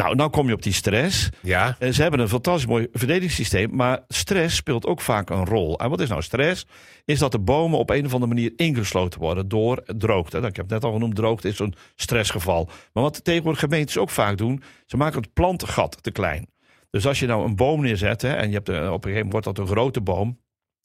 Nou, 0.00 0.14
nou 0.14 0.30
kom 0.30 0.46
je 0.46 0.54
op 0.54 0.62
die 0.62 0.72
stress. 0.72 1.28
Ja. 1.42 1.76
Ze 1.92 2.02
hebben 2.02 2.20
een 2.20 2.28
fantastisch 2.28 2.66
mooi 2.66 2.88
verdedigingssysteem, 2.92 3.76
maar 3.76 4.00
stress 4.08 4.56
speelt 4.56 4.86
ook 4.86 5.00
vaak 5.00 5.30
een 5.30 5.44
rol. 5.44 5.78
En 5.78 5.90
wat 5.90 6.00
is 6.00 6.08
nou 6.08 6.22
stress? 6.22 6.66
Is 7.04 7.18
dat 7.18 7.32
de 7.32 7.38
bomen 7.38 7.78
op 7.78 7.90
een 7.90 8.06
of 8.06 8.12
andere 8.14 8.34
manier 8.34 8.52
ingesloten 8.56 9.20
worden 9.20 9.48
door 9.48 9.82
droogte. 9.84 10.36
Ik 10.36 10.42
heb 10.42 10.56
het 10.56 10.68
net 10.68 10.84
al 10.84 10.92
genoemd, 10.92 11.14
droogte 11.14 11.48
is 11.48 11.58
een 11.58 11.74
stressgeval. 11.94 12.68
Maar 12.92 13.02
wat 13.02 13.24
tegenwoordig 13.24 13.60
gemeentes 13.60 13.98
ook 13.98 14.10
vaak 14.10 14.38
doen, 14.38 14.62
ze 14.86 14.96
maken 14.96 15.20
het 15.20 15.32
plantengat 15.32 16.02
te 16.02 16.10
klein. 16.10 16.46
Dus 16.90 17.06
als 17.06 17.18
je 17.18 17.26
nou 17.26 17.44
een 17.44 17.56
boom 17.56 17.80
neerzet, 17.80 18.22
hè, 18.22 18.32
en 18.32 18.48
je 18.48 18.54
hebt 18.54 18.68
een, 18.68 18.74
op 18.74 19.04
een 19.04 19.10
gegeven 19.10 19.14
moment 19.14 19.32
wordt 19.32 19.46
dat 19.46 19.58
een 19.58 19.74
grote 19.74 20.00
boom, 20.00 20.38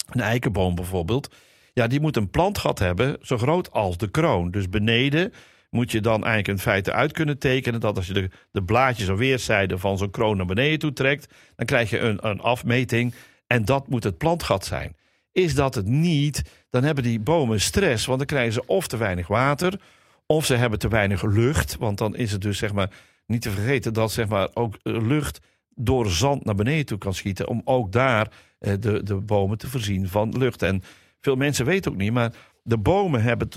een 0.09 0.21
eikenboom 0.21 0.75
bijvoorbeeld, 0.75 1.35
ja, 1.73 1.87
die 1.87 1.99
moet 1.99 2.17
een 2.17 2.29
plantgat 2.29 2.79
hebben 2.79 3.17
zo 3.21 3.37
groot 3.37 3.71
als 3.71 3.97
de 3.97 4.11
kroon. 4.11 4.51
Dus 4.51 4.69
beneden 4.69 5.33
moet 5.69 5.91
je 5.91 6.01
dan 6.01 6.23
eigenlijk 6.23 6.47
in 6.47 6.59
feite 6.59 6.91
uit 6.91 7.11
kunnen 7.11 7.37
tekenen 7.37 7.79
dat 7.79 7.97
als 7.97 8.07
je 8.07 8.13
de, 8.13 8.29
de 8.51 8.63
blaadjes 8.63 9.09
aan 9.09 9.15
weerszijden 9.15 9.79
van 9.79 9.97
zo'n 9.97 10.09
kroon 10.11 10.37
naar 10.37 10.45
beneden 10.45 10.79
toe 10.79 10.93
trekt, 10.93 11.33
dan 11.55 11.65
krijg 11.65 11.89
je 11.89 11.99
een, 11.99 12.27
een 12.27 12.41
afmeting 12.41 13.13
en 13.47 13.65
dat 13.65 13.87
moet 13.87 14.03
het 14.03 14.17
plantgat 14.17 14.65
zijn. 14.65 14.95
Is 15.31 15.55
dat 15.55 15.75
het 15.75 15.87
niet, 15.87 16.41
dan 16.69 16.83
hebben 16.83 17.03
die 17.03 17.19
bomen 17.19 17.61
stress, 17.61 18.05
want 18.05 18.17
dan 18.17 18.27
krijgen 18.27 18.53
ze 18.53 18.65
of 18.65 18.87
te 18.87 18.97
weinig 18.97 19.27
water, 19.27 19.79
of 20.25 20.45
ze 20.45 20.55
hebben 20.55 20.79
te 20.79 20.87
weinig 20.87 21.23
lucht, 21.23 21.77
want 21.77 21.97
dan 21.97 22.15
is 22.15 22.31
het 22.31 22.41
dus 22.41 22.57
zeg 22.57 22.73
maar 22.73 22.89
niet 23.25 23.41
te 23.41 23.51
vergeten 23.51 23.93
dat 23.93 24.11
zeg 24.11 24.27
maar 24.27 24.49
ook 24.53 24.77
lucht 24.83 25.39
door 25.69 26.09
zand 26.09 26.45
naar 26.45 26.55
beneden 26.55 26.85
toe 26.85 26.97
kan 26.97 27.13
schieten, 27.13 27.47
om 27.47 27.61
ook 27.63 27.91
daar 27.91 28.31
eh, 28.59 28.73
de, 28.79 29.03
de 29.03 29.15
bomen 29.15 29.57
te 29.57 29.69
voorzien 29.69 30.07
van 30.07 30.37
lucht. 30.37 30.61
En 30.61 30.83
veel 31.21 31.35
mensen 31.35 31.65
weten 31.65 31.91
ook 31.91 31.97
niet, 31.97 32.11
maar 32.11 32.33
de 32.67 32.77
bomen 32.77 33.21
hebben 33.21 33.49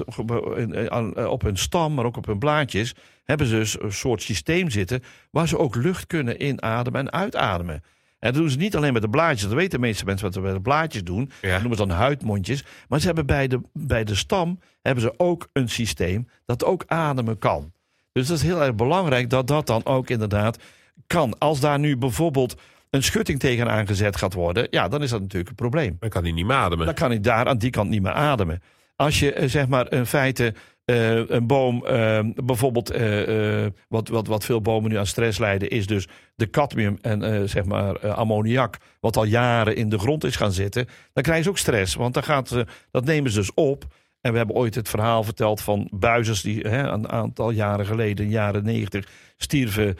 op 1.30 1.42
hun 1.42 1.56
stam, 1.56 1.94
maar 1.94 2.04
ook 2.04 2.16
op 2.16 2.26
hun 2.26 2.38
blaadjes, 2.38 2.94
hebben 3.24 3.46
ze 3.46 3.54
dus 3.54 3.80
een 3.80 3.92
soort 3.92 4.22
systeem 4.22 4.70
zitten 4.70 5.02
waar 5.30 5.48
ze 5.48 5.58
ook 5.58 5.74
lucht 5.74 6.06
kunnen 6.06 6.44
inademen 6.46 7.00
en 7.00 7.12
uitademen. 7.12 7.82
En 8.18 8.32
dat 8.32 8.34
doen 8.34 8.50
ze 8.50 8.56
niet 8.56 8.76
alleen 8.76 8.92
met 8.92 9.02
de 9.02 9.08
blaadjes. 9.08 9.42
Dat 9.42 9.52
weten 9.52 9.80
de 9.80 9.86
meeste 9.86 10.04
mensen 10.04 10.24
wat 10.24 10.34
ze 10.34 10.40
bij 10.40 10.52
de 10.52 10.60
blaadjes 10.60 11.04
doen. 11.04 11.30
Ja. 11.40 11.50
Dat 11.50 11.60
noemen 11.60 11.78
ze 11.78 11.86
dan 11.86 11.96
huidmondjes. 11.96 12.64
Maar 12.88 13.00
ze 13.00 13.06
hebben 13.06 13.26
bij 13.26 13.48
de, 13.48 13.60
bij 13.72 14.04
de 14.04 14.14
stam 14.14 14.60
hebben 14.82 15.02
ze 15.02 15.14
ook 15.16 15.48
een 15.52 15.68
systeem 15.68 16.28
dat 16.44 16.64
ook 16.64 16.84
ademen 16.86 17.38
kan. 17.38 17.72
Dus 18.12 18.26
dat 18.26 18.36
is 18.36 18.42
heel 18.42 18.62
erg 18.62 18.74
belangrijk 18.74 19.30
dat 19.30 19.46
dat 19.46 19.66
dan 19.66 19.84
ook 19.84 20.10
inderdaad 20.10 20.58
kan. 21.06 21.38
Als 21.38 21.60
daar 21.60 21.78
nu 21.78 21.96
bijvoorbeeld 21.96 22.60
een 22.90 23.02
schutting 23.02 23.38
tegen 23.38 23.70
aangezet 23.70 24.16
gaat 24.16 24.34
worden, 24.34 24.66
ja, 24.70 24.88
dan 24.88 25.02
is 25.02 25.10
dat 25.10 25.20
natuurlijk 25.20 25.50
een 25.50 25.54
probleem. 25.54 25.96
Dan 26.00 26.08
kan 26.08 26.22
hij 26.22 26.32
niet 26.32 26.46
meer 26.46 26.56
ademen. 26.56 26.86
Dan 26.86 26.94
kan 26.94 27.10
hij 27.10 27.20
daar 27.20 27.46
aan 27.46 27.58
die 27.58 27.70
kant 27.70 27.90
niet 27.90 28.02
meer 28.02 28.12
ademen. 28.12 28.62
Als 29.00 29.18
je 29.18 29.42
zeg 29.46 29.68
maar 29.68 29.92
in 29.92 30.06
feite 30.06 30.54
uh, 30.84 31.28
een 31.28 31.46
boom, 31.46 31.84
uh, 31.86 32.20
bijvoorbeeld 32.44 32.96
uh, 32.96 33.66
wat, 33.88 34.08
wat, 34.08 34.26
wat 34.26 34.44
veel 34.44 34.60
bomen 34.60 34.90
nu 34.90 34.96
aan 34.96 35.06
stress 35.06 35.38
lijden, 35.38 35.70
is 35.70 35.86
dus 35.86 36.08
de 36.34 36.50
cadmium 36.50 36.98
en 37.00 37.48
zeg 37.48 37.64
maar 37.64 38.12
ammoniak, 38.12 38.76
wat 39.00 39.16
al 39.16 39.24
jaren 39.24 39.76
in 39.76 39.88
de 39.88 39.98
grond 39.98 40.24
is 40.24 40.36
gaan 40.36 40.52
zitten. 40.52 40.86
Dan 41.12 41.22
krijgen 41.22 41.44
ze 41.44 41.50
ook 41.50 41.58
stress, 41.58 41.94
want 41.94 42.14
dan 42.14 42.22
gaat 42.22 42.48
ze, 42.48 42.66
dat 42.90 43.04
nemen 43.04 43.30
ze 43.30 43.38
dus 43.38 43.54
op. 43.54 43.84
En 44.20 44.32
we 44.32 44.38
hebben 44.38 44.56
ooit 44.56 44.74
het 44.74 44.88
verhaal 44.88 45.22
verteld 45.22 45.60
van 45.60 45.88
buizers 45.90 46.42
die 46.42 46.60
hè, 46.60 46.82
een 46.82 47.08
aantal 47.08 47.50
jaren 47.50 47.86
geleden, 47.86 48.24
in 48.24 48.30
de 48.30 48.36
jaren 48.36 48.64
negentig, 48.64 49.08
stierven 49.36 49.96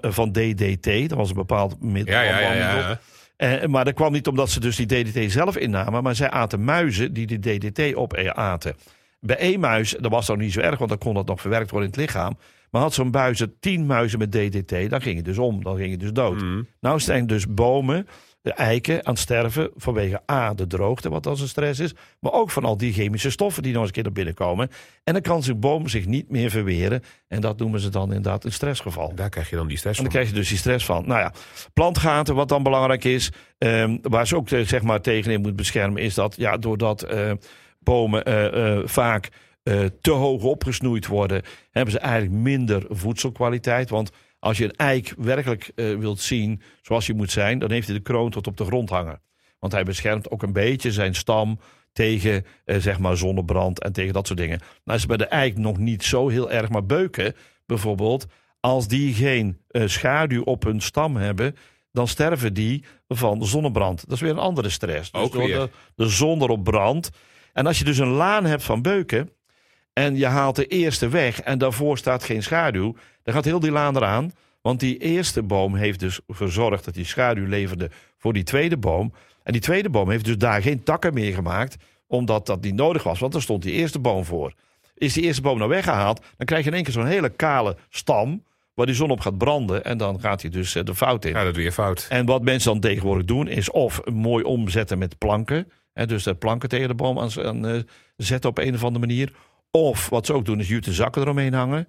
van 0.00 0.32
DDT. 0.32 1.08
Dat 1.08 1.18
was 1.18 1.28
een 1.28 1.34
bepaald 1.34 1.82
middel. 1.82 2.14
Ja, 2.14 2.22
ja, 2.22 2.38
ja, 2.38 2.54
ja. 2.54 3.00
Uh, 3.36 3.64
maar 3.64 3.84
dat 3.84 3.94
kwam 3.94 4.12
niet 4.12 4.26
omdat 4.26 4.50
ze 4.50 4.60
dus 4.60 4.76
die 4.76 4.86
DDT 4.86 5.32
zelf 5.32 5.56
innamen, 5.56 6.02
maar 6.02 6.14
zij 6.14 6.30
aten 6.30 6.64
muizen 6.64 7.12
die 7.12 7.26
die 7.26 7.58
DDT 7.58 7.94
opaten. 7.94 8.76
Bij 9.20 9.36
één 9.36 9.60
muis, 9.60 9.96
dat 10.00 10.10
was 10.10 10.26
dan 10.26 10.38
niet 10.38 10.52
zo 10.52 10.60
erg, 10.60 10.78
want 10.78 10.90
dan 10.90 10.98
kon 10.98 11.14
dat 11.14 11.26
nog 11.26 11.40
verwerkt 11.40 11.70
worden 11.70 11.92
in 11.92 12.00
het 12.00 12.10
lichaam. 12.10 12.36
Maar 12.70 12.82
had 12.82 12.94
zo'n 12.94 13.10
buizen 13.10 13.58
tien 13.60 13.86
muizen 13.86 14.18
met 14.18 14.32
DDT, 14.32 14.90
dan 14.90 15.02
ging 15.02 15.16
het 15.16 15.24
dus 15.24 15.38
om. 15.38 15.62
Dan 15.62 15.76
ging 15.76 15.90
het 15.90 16.00
dus 16.00 16.12
dood. 16.12 16.40
Mhm. 16.40 16.62
Nou 16.80 17.00
zijn 17.00 17.26
dus 17.26 17.54
bomen, 17.54 18.06
de 18.42 18.52
eiken, 18.52 19.06
aan 19.06 19.12
het 19.12 19.22
sterven 19.22 19.70
vanwege 19.76 20.20
A, 20.30 20.54
de 20.54 20.66
droogte, 20.66 21.10
wat 21.10 21.26
als 21.26 21.40
een 21.40 21.48
stress 21.48 21.80
is. 21.80 21.94
Maar 22.18 22.32
ook 22.32 22.50
van 22.50 22.64
al 22.64 22.76
die 22.76 22.92
chemische 22.92 23.30
stoffen 23.30 23.62
die 23.62 23.72
nog 23.72 23.80
eens 23.80 23.88
een 23.88 23.94
keer 23.94 24.04
naar 24.04 24.12
binnen 24.12 24.34
komen. 24.34 24.70
En 25.04 25.12
dan 25.12 25.22
kan 25.22 25.42
zo'n 25.42 25.60
boom 25.60 25.88
zich 25.88 26.06
niet 26.06 26.30
meer 26.30 26.50
verweren. 26.50 27.02
En 27.28 27.40
dat 27.40 27.58
noemen 27.58 27.80
ze 27.80 27.88
dan 27.88 28.06
inderdaad 28.08 28.44
een 28.44 28.52
stressgeval. 28.52 29.14
Daar 29.14 29.28
krijg 29.28 29.50
je 29.50 29.56
dan 29.56 29.66
die 29.66 29.76
stress 29.76 29.98
En 29.98 30.04
van. 30.04 30.12
dan 30.12 30.20
krijg 30.22 30.34
je 30.34 30.40
dus 30.40 30.48
die 30.48 30.58
stress 30.58 30.84
van. 30.84 31.06
Nou 31.06 31.20
ja, 31.20 31.32
plantgaten, 31.72 32.34
wat 32.34 32.48
dan 32.48 32.62
belangrijk 32.62 33.04
is, 33.04 33.30
ehm, 33.58 33.96
waar 34.02 34.26
ze 34.26 34.36
ook 34.36 34.50
eh, 34.50 34.66
zeg 34.66 34.82
maar 34.82 35.00
tegenin 35.00 35.40
moet 35.40 35.56
beschermen, 35.56 36.02
is 36.02 36.14
dat 36.14 36.34
ja, 36.36 36.56
doordat 36.56 37.02
eh, 37.02 37.32
bomen 37.78 38.24
eh, 38.24 38.76
eh, 38.76 38.82
vaak 38.84 39.28
eh, 39.62 39.84
te 40.00 40.10
hoog 40.10 40.42
opgesnoeid 40.42 41.06
worden, 41.06 41.42
hebben 41.70 41.92
ze 41.92 41.98
eigenlijk 41.98 42.32
minder 42.32 42.84
voedselkwaliteit. 42.88 43.90
Want 43.90 44.10
als 44.42 44.58
je 44.58 44.64
een 44.64 44.76
eik 44.76 45.14
werkelijk 45.18 45.72
eh, 45.74 45.96
wilt 45.96 46.20
zien 46.20 46.62
zoals 46.80 47.06
je 47.06 47.14
moet 47.14 47.30
zijn, 47.30 47.58
dan 47.58 47.70
heeft 47.70 47.86
hij 47.86 47.96
de 47.96 48.02
kroon 48.02 48.30
tot 48.30 48.46
op 48.46 48.56
de 48.56 48.64
grond 48.64 48.90
hangen. 48.90 49.20
Want 49.58 49.72
hij 49.72 49.82
beschermt 49.82 50.30
ook 50.30 50.42
een 50.42 50.52
beetje 50.52 50.92
zijn 50.92 51.14
stam 51.14 51.58
tegen 51.92 52.46
eh, 52.64 52.76
zeg 52.78 52.98
maar 52.98 53.16
zonnebrand 53.16 53.82
en 53.82 53.92
tegen 53.92 54.12
dat 54.12 54.26
soort 54.26 54.38
dingen. 54.38 54.60
Nou 54.84 54.98
is 54.98 55.06
bij 55.06 55.16
de 55.16 55.26
eik 55.26 55.58
nog 55.58 55.78
niet 55.78 56.02
zo 56.04 56.28
heel 56.28 56.50
erg, 56.50 56.68
maar 56.68 56.86
beuken 56.86 57.34
bijvoorbeeld, 57.66 58.26
als 58.60 58.88
die 58.88 59.14
geen 59.14 59.60
eh, 59.68 59.86
schaduw 59.86 60.42
op 60.42 60.62
hun 60.62 60.80
stam 60.80 61.16
hebben, 61.16 61.56
dan 61.92 62.08
sterven 62.08 62.54
die 62.54 62.84
van 63.08 63.46
zonnebrand. 63.46 64.00
Dat 64.00 64.12
is 64.12 64.20
weer 64.20 64.30
een 64.30 64.38
andere 64.38 64.68
stress. 64.68 65.10
Dus 65.10 65.20
Ook 65.20 65.32
door 65.32 65.46
weer. 65.46 65.58
de, 65.58 65.70
de 65.94 66.08
zon 66.08 66.42
erop 66.42 66.64
brandt. 66.64 67.10
En 67.52 67.66
als 67.66 67.78
je 67.78 67.84
dus 67.84 67.98
een 67.98 68.08
laan 68.12 68.44
hebt 68.44 68.64
van 68.64 68.82
beuken 68.82 69.30
en 69.92 70.16
je 70.16 70.26
haalt 70.26 70.56
de 70.56 70.66
eerste 70.66 71.08
weg 71.08 71.40
en 71.40 71.58
daarvoor 71.58 71.98
staat 71.98 72.24
geen 72.24 72.42
schaduw, 72.42 72.96
dan 73.22 73.34
gaat 73.34 73.44
heel 73.44 73.60
die 73.60 73.70
laan 73.70 73.96
eraan. 73.96 74.32
Want 74.62 74.80
die 74.80 74.98
eerste 74.98 75.42
boom 75.42 75.74
heeft 75.74 76.00
dus 76.00 76.20
verzorgd 76.28 76.84
dat 76.84 76.94
die 76.94 77.04
schaduw 77.04 77.46
leverde 77.46 77.90
voor 78.18 78.32
die 78.32 78.42
tweede 78.42 78.76
boom. 78.76 79.12
En 79.42 79.52
die 79.52 79.60
tweede 79.60 79.90
boom 79.90 80.10
heeft 80.10 80.24
dus 80.24 80.38
daar 80.38 80.62
geen 80.62 80.82
takken 80.82 81.14
meer 81.14 81.34
gemaakt, 81.34 81.76
omdat 82.06 82.46
dat 82.46 82.62
niet 82.62 82.74
nodig 82.74 83.02
was, 83.02 83.18
want 83.18 83.32
daar 83.32 83.42
stond 83.42 83.62
die 83.62 83.72
eerste 83.72 83.98
boom 83.98 84.24
voor. 84.24 84.52
Is 84.94 85.12
die 85.12 85.22
eerste 85.22 85.42
boom 85.42 85.58
nou 85.58 85.70
weggehaald, 85.70 86.20
dan 86.36 86.46
krijg 86.46 86.62
je 86.62 86.68
in 86.68 86.74
één 86.74 86.84
keer 86.84 86.92
zo'n 86.92 87.06
hele 87.06 87.28
kale 87.28 87.76
stam, 87.88 88.42
waar 88.74 88.86
die 88.86 88.94
zon 88.94 89.10
op 89.10 89.20
gaat 89.20 89.38
branden 89.38 89.84
en 89.84 89.98
dan 89.98 90.20
gaat 90.20 90.42
hij 90.42 90.50
dus 90.50 90.74
eh, 90.74 90.84
de 90.84 90.94
fout 90.94 91.24
in. 91.24 91.32
Ja, 91.32 91.44
dat 91.44 91.56
weer 91.56 91.72
fout. 91.72 92.06
En 92.08 92.26
wat 92.26 92.42
mensen 92.42 92.70
dan 92.72 92.80
tegenwoordig 92.80 93.24
doen, 93.24 93.48
is 93.48 93.70
of 93.70 94.00
mooi 94.04 94.44
omzetten 94.44 94.98
met 94.98 95.18
planken. 95.18 95.70
Hè, 95.92 96.06
dus 96.06 96.22
de 96.22 96.34
planken 96.34 96.68
tegen 96.68 96.88
de 96.88 96.94
boom 96.94 97.18
aan, 97.18 97.30
aan, 97.44 97.66
eh, 97.66 97.80
zetten 98.16 98.50
op 98.50 98.58
een 98.58 98.74
of 98.74 98.84
andere 98.84 99.06
manier. 99.06 99.32
Of 99.70 100.08
wat 100.08 100.26
ze 100.26 100.32
ook 100.32 100.44
doen, 100.44 100.60
is 100.60 100.68
jute 100.68 100.92
zakken 100.92 101.22
eromheen 101.22 101.54
hangen. 101.54 101.88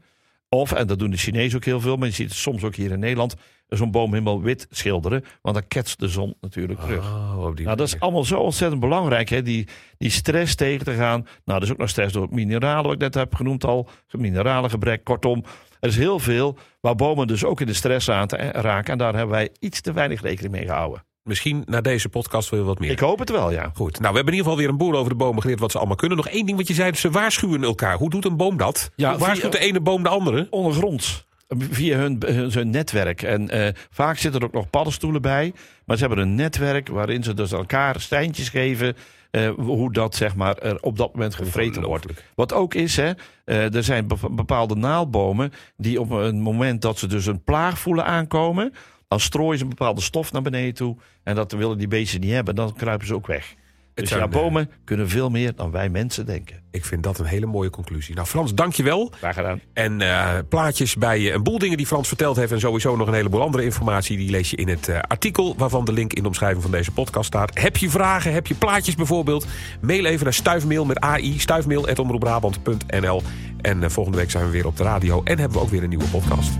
Of, 0.53 0.71
en 0.71 0.87
dat 0.87 0.99
doen 0.99 1.11
de 1.11 1.17
Chinezen 1.17 1.57
ook 1.57 1.65
heel 1.65 1.81
veel, 1.81 1.95
maar 1.95 2.07
je 2.07 2.13
ziet 2.13 2.29
het 2.29 2.37
soms 2.37 2.63
ook 2.63 2.75
hier 2.75 2.91
in 2.91 2.99
Nederland, 2.99 3.35
zo'n 3.67 3.91
boom 3.91 4.11
helemaal 4.11 4.41
wit 4.41 4.67
schilderen. 4.69 5.23
Want 5.41 5.55
dan 5.55 5.67
ketst 5.67 5.99
de 5.99 6.07
zon 6.07 6.35
natuurlijk 6.41 6.79
terug. 6.79 7.13
Oh, 7.13 7.55
Nou, 7.55 7.75
dat 7.77 7.87
is 7.87 7.99
allemaal 7.99 8.23
zo 8.23 8.39
ontzettend 8.39 8.81
belangrijk, 8.81 9.29
hè? 9.29 9.41
Die, 9.41 9.67
die 9.97 10.09
stress 10.09 10.55
tegen 10.55 10.85
te 10.85 10.93
gaan. 10.93 11.27
Nou, 11.45 11.59
er 11.59 11.65
is 11.65 11.71
ook 11.71 11.77
nog 11.77 11.89
stress 11.89 12.13
door 12.13 12.27
mineralen, 12.31 12.83
wat 12.83 12.93
ik 12.93 12.99
net 12.99 13.13
heb 13.13 13.35
genoemd 13.35 13.63
al. 13.63 13.89
Mineralengebrek, 14.11 15.03
kortom. 15.03 15.43
Er 15.79 15.89
is 15.89 15.97
heel 15.97 16.19
veel 16.19 16.57
waar 16.81 16.95
bomen 16.95 17.27
dus 17.27 17.43
ook 17.43 17.61
in 17.61 17.67
de 17.67 17.73
stress 17.73 18.09
aan 18.09 18.27
te 18.27 18.35
raken. 18.37 18.91
En 18.91 18.97
daar 18.97 19.13
hebben 19.15 19.35
wij 19.35 19.49
iets 19.59 19.81
te 19.81 19.93
weinig 19.93 20.21
rekening 20.21 20.53
mee 20.53 20.65
gehouden. 20.65 21.03
Misschien 21.23 21.63
na 21.65 21.81
deze 21.81 22.09
podcast 22.09 22.49
wil 22.49 22.59
je 22.59 22.65
wat 22.65 22.79
meer. 22.79 22.91
Ik 22.91 22.99
hoop 22.99 23.19
het 23.19 23.29
wel, 23.29 23.51
ja. 23.51 23.71
Goed, 23.75 23.99
nou 23.99 24.12
we 24.12 24.15
hebben 24.15 24.33
in 24.33 24.39
ieder 24.39 24.43
geval 24.43 24.57
weer 24.57 24.69
een 24.69 24.77
boel 24.77 24.95
over 24.95 25.09
de 25.09 25.15
bomen 25.17 25.41
geleerd 25.41 25.59
wat 25.59 25.71
ze 25.71 25.77
allemaal 25.77 25.95
kunnen. 25.95 26.17
Nog 26.17 26.27
één 26.27 26.45
ding 26.45 26.57
wat 26.57 26.67
je 26.67 26.73
zei, 26.73 26.93
ze 26.95 27.09
waarschuwen 27.09 27.63
elkaar. 27.63 27.97
Hoe 27.97 28.09
doet 28.09 28.25
een 28.25 28.38
boom 28.38 28.57
dat? 28.57 28.91
Ja, 28.95 29.09
Hoe 29.09 29.19
waarschuwt 29.19 29.51
via- 29.55 29.59
de 29.62 29.65
ene 29.67 29.81
boom 29.81 30.03
de 30.03 30.09
andere? 30.09 30.47
Ondergronds. 30.49 31.25
Via 31.57 31.97
hun, 31.97 32.17
hun, 32.25 32.51
hun 32.51 32.69
netwerk. 32.69 33.21
En 33.21 33.49
eh, 33.49 33.73
vaak 33.89 34.17
zitten 34.17 34.41
er 34.41 34.47
ook 34.47 34.53
nog 34.53 34.69
paddenstoelen 34.69 35.21
bij. 35.21 35.53
Maar 35.86 35.97
ze 35.97 36.05
hebben 36.05 36.23
een 36.23 36.36
netwerk 36.36 36.88
waarin 36.89 37.23
ze 37.23 37.33
dus 37.33 37.51
elkaar 37.51 37.99
steintjes 37.99 38.49
geven. 38.49 38.95
eh, 39.31 39.49
hoe 39.57 39.91
dat 39.93 40.15
zeg 40.15 40.36
maar 40.36 40.57
er 40.57 40.81
op 40.81 40.97
dat 40.97 41.13
moment 41.13 41.36
gevreten 41.36 41.83
wordt. 41.83 42.05
Wat 42.36 42.53
ook 42.53 42.73
is, 42.73 42.95
hè, 42.95 43.12
eh, 43.45 43.75
er 43.75 43.83
zijn 43.83 44.07
be- 44.07 44.29
bepaalde 44.31 44.75
naaldbomen 44.75 45.53
die 45.77 45.99
op 45.99 46.09
een 46.12 46.39
moment 46.41 46.81
dat 46.81 46.99
ze 46.99 47.07
dus 47.07 47.25
een 47.25 47.43
plaag 47.43 47.79
voelen 47.79 48.05
aankomen, 48.05 48.73
dan 49.13 49.21
strooien 49.21 49.58
ze 49.58 49.63
een 49.63 49.69
bepaalde 49.69 50.02
stof 50.02 50.32
naar 50.32 50.41
beneden 50.41 50.73
toe. 50.73 50.97
En 51.23 51.36
dat 51.36 51.52
willen 51.52 51.78
die 51.78 51.88
beesten 51.88 52.19
niet 52.19 52.32
hebben, 52.32 52.56
dan 52.56 52.73
kruipen 52.73 53.08
ze 53.08 53.13
ook 53.13 53.28
weg. 53.28 53.56
Dus 53.93 54.10
zijn, 54.10 54.19
ja, 54.19 54.26
eh, 54.26 54.32
bomen 54.32 54.69
kunnen 54.84 55.10
veel 55.10 55.30
meer 55.30 55.56
dan 55.56 55.71
wij 55.71 55.89
mensen 55.89 56.26
denken. 56.26 56.62
Ik 56.71 56.86
vind 56.86 57.04
dat 57.04 57.19
een 57.19 57.26
hele 57.26 57.45
mooie 57.45 57.69
conclusie. 57.69 58.15
Nou 58.15 58.28
Frans, 58.28 58.54
dankjewel. 58.54 59.12
Graag 59.17 59.36
gedaan. 59.36 59.62
En 59.73 60.02
eh, 60.02 60.38
plaatjes 60.49 60.95
bij 60.95 61.17
eh, 61.17 61.34
een 61.34 61.43
boel 61.43 61.60
dingen 61.60 61.78
die 61.78 61.86
Frans 61.86 62.08
verteld 62.08 62.36
heeft... 62.36 62.52
en 62.52 62.60
sowieso 62.60 62.95
nog 62.95 63.08
een 63.08 63.13
heleboel 63.13 63.41
andere 63.41 63.63
informatie... 63.63 64.17
die 64.17 64.30
lees 64.30 64.49
je 64.49 64.56
in 64.56 64.67
het 64.67 64.89
artikel 65.08 65.56
waarvan 65.58 65.86
de 65.86 65.93
link 65.93 66.13
in 66.13 66.21
de 66.21 66.28
omschrijving 66.28 66.62
van 66.62 66.71
deze 66.71 66.91
podcast 66.91 67.28
staat. 67.28 67.60
Heb 67.60 67.78
je 67.78 67.89
vragen, 67.89 68.34
heb 68.34 68.47
je 68.47 68.56
plaatjes 68.56 68.95
bijvoorbeeld? 68.95 69.45
Mail 69.82 70.06
even 70.06 70.23
naar 70.23 70.34
stuifmail 70.34 70.86
met 70.86 70.99
AI, 70.99 71.39
stuifmail.omroepbrabant.nl. 71.39 73.21
En 73.62 73.91
volgende 73.91 74.17
week 74.17 74.32
zijn 74.32 74.45
we 74.45 74.52
weer 74.52 74.65
op 74.65 74.78
de 74.78 74.84
radio 74.84 75.21
en 75.23 75.39
hebben 75.39 75.58
we 75.58 75.63
ook 75.63 75.69
weer 75.69 75.84
een 75.84 75.89
nieuwe 75.89 76.08
podcast. 76.08 76.52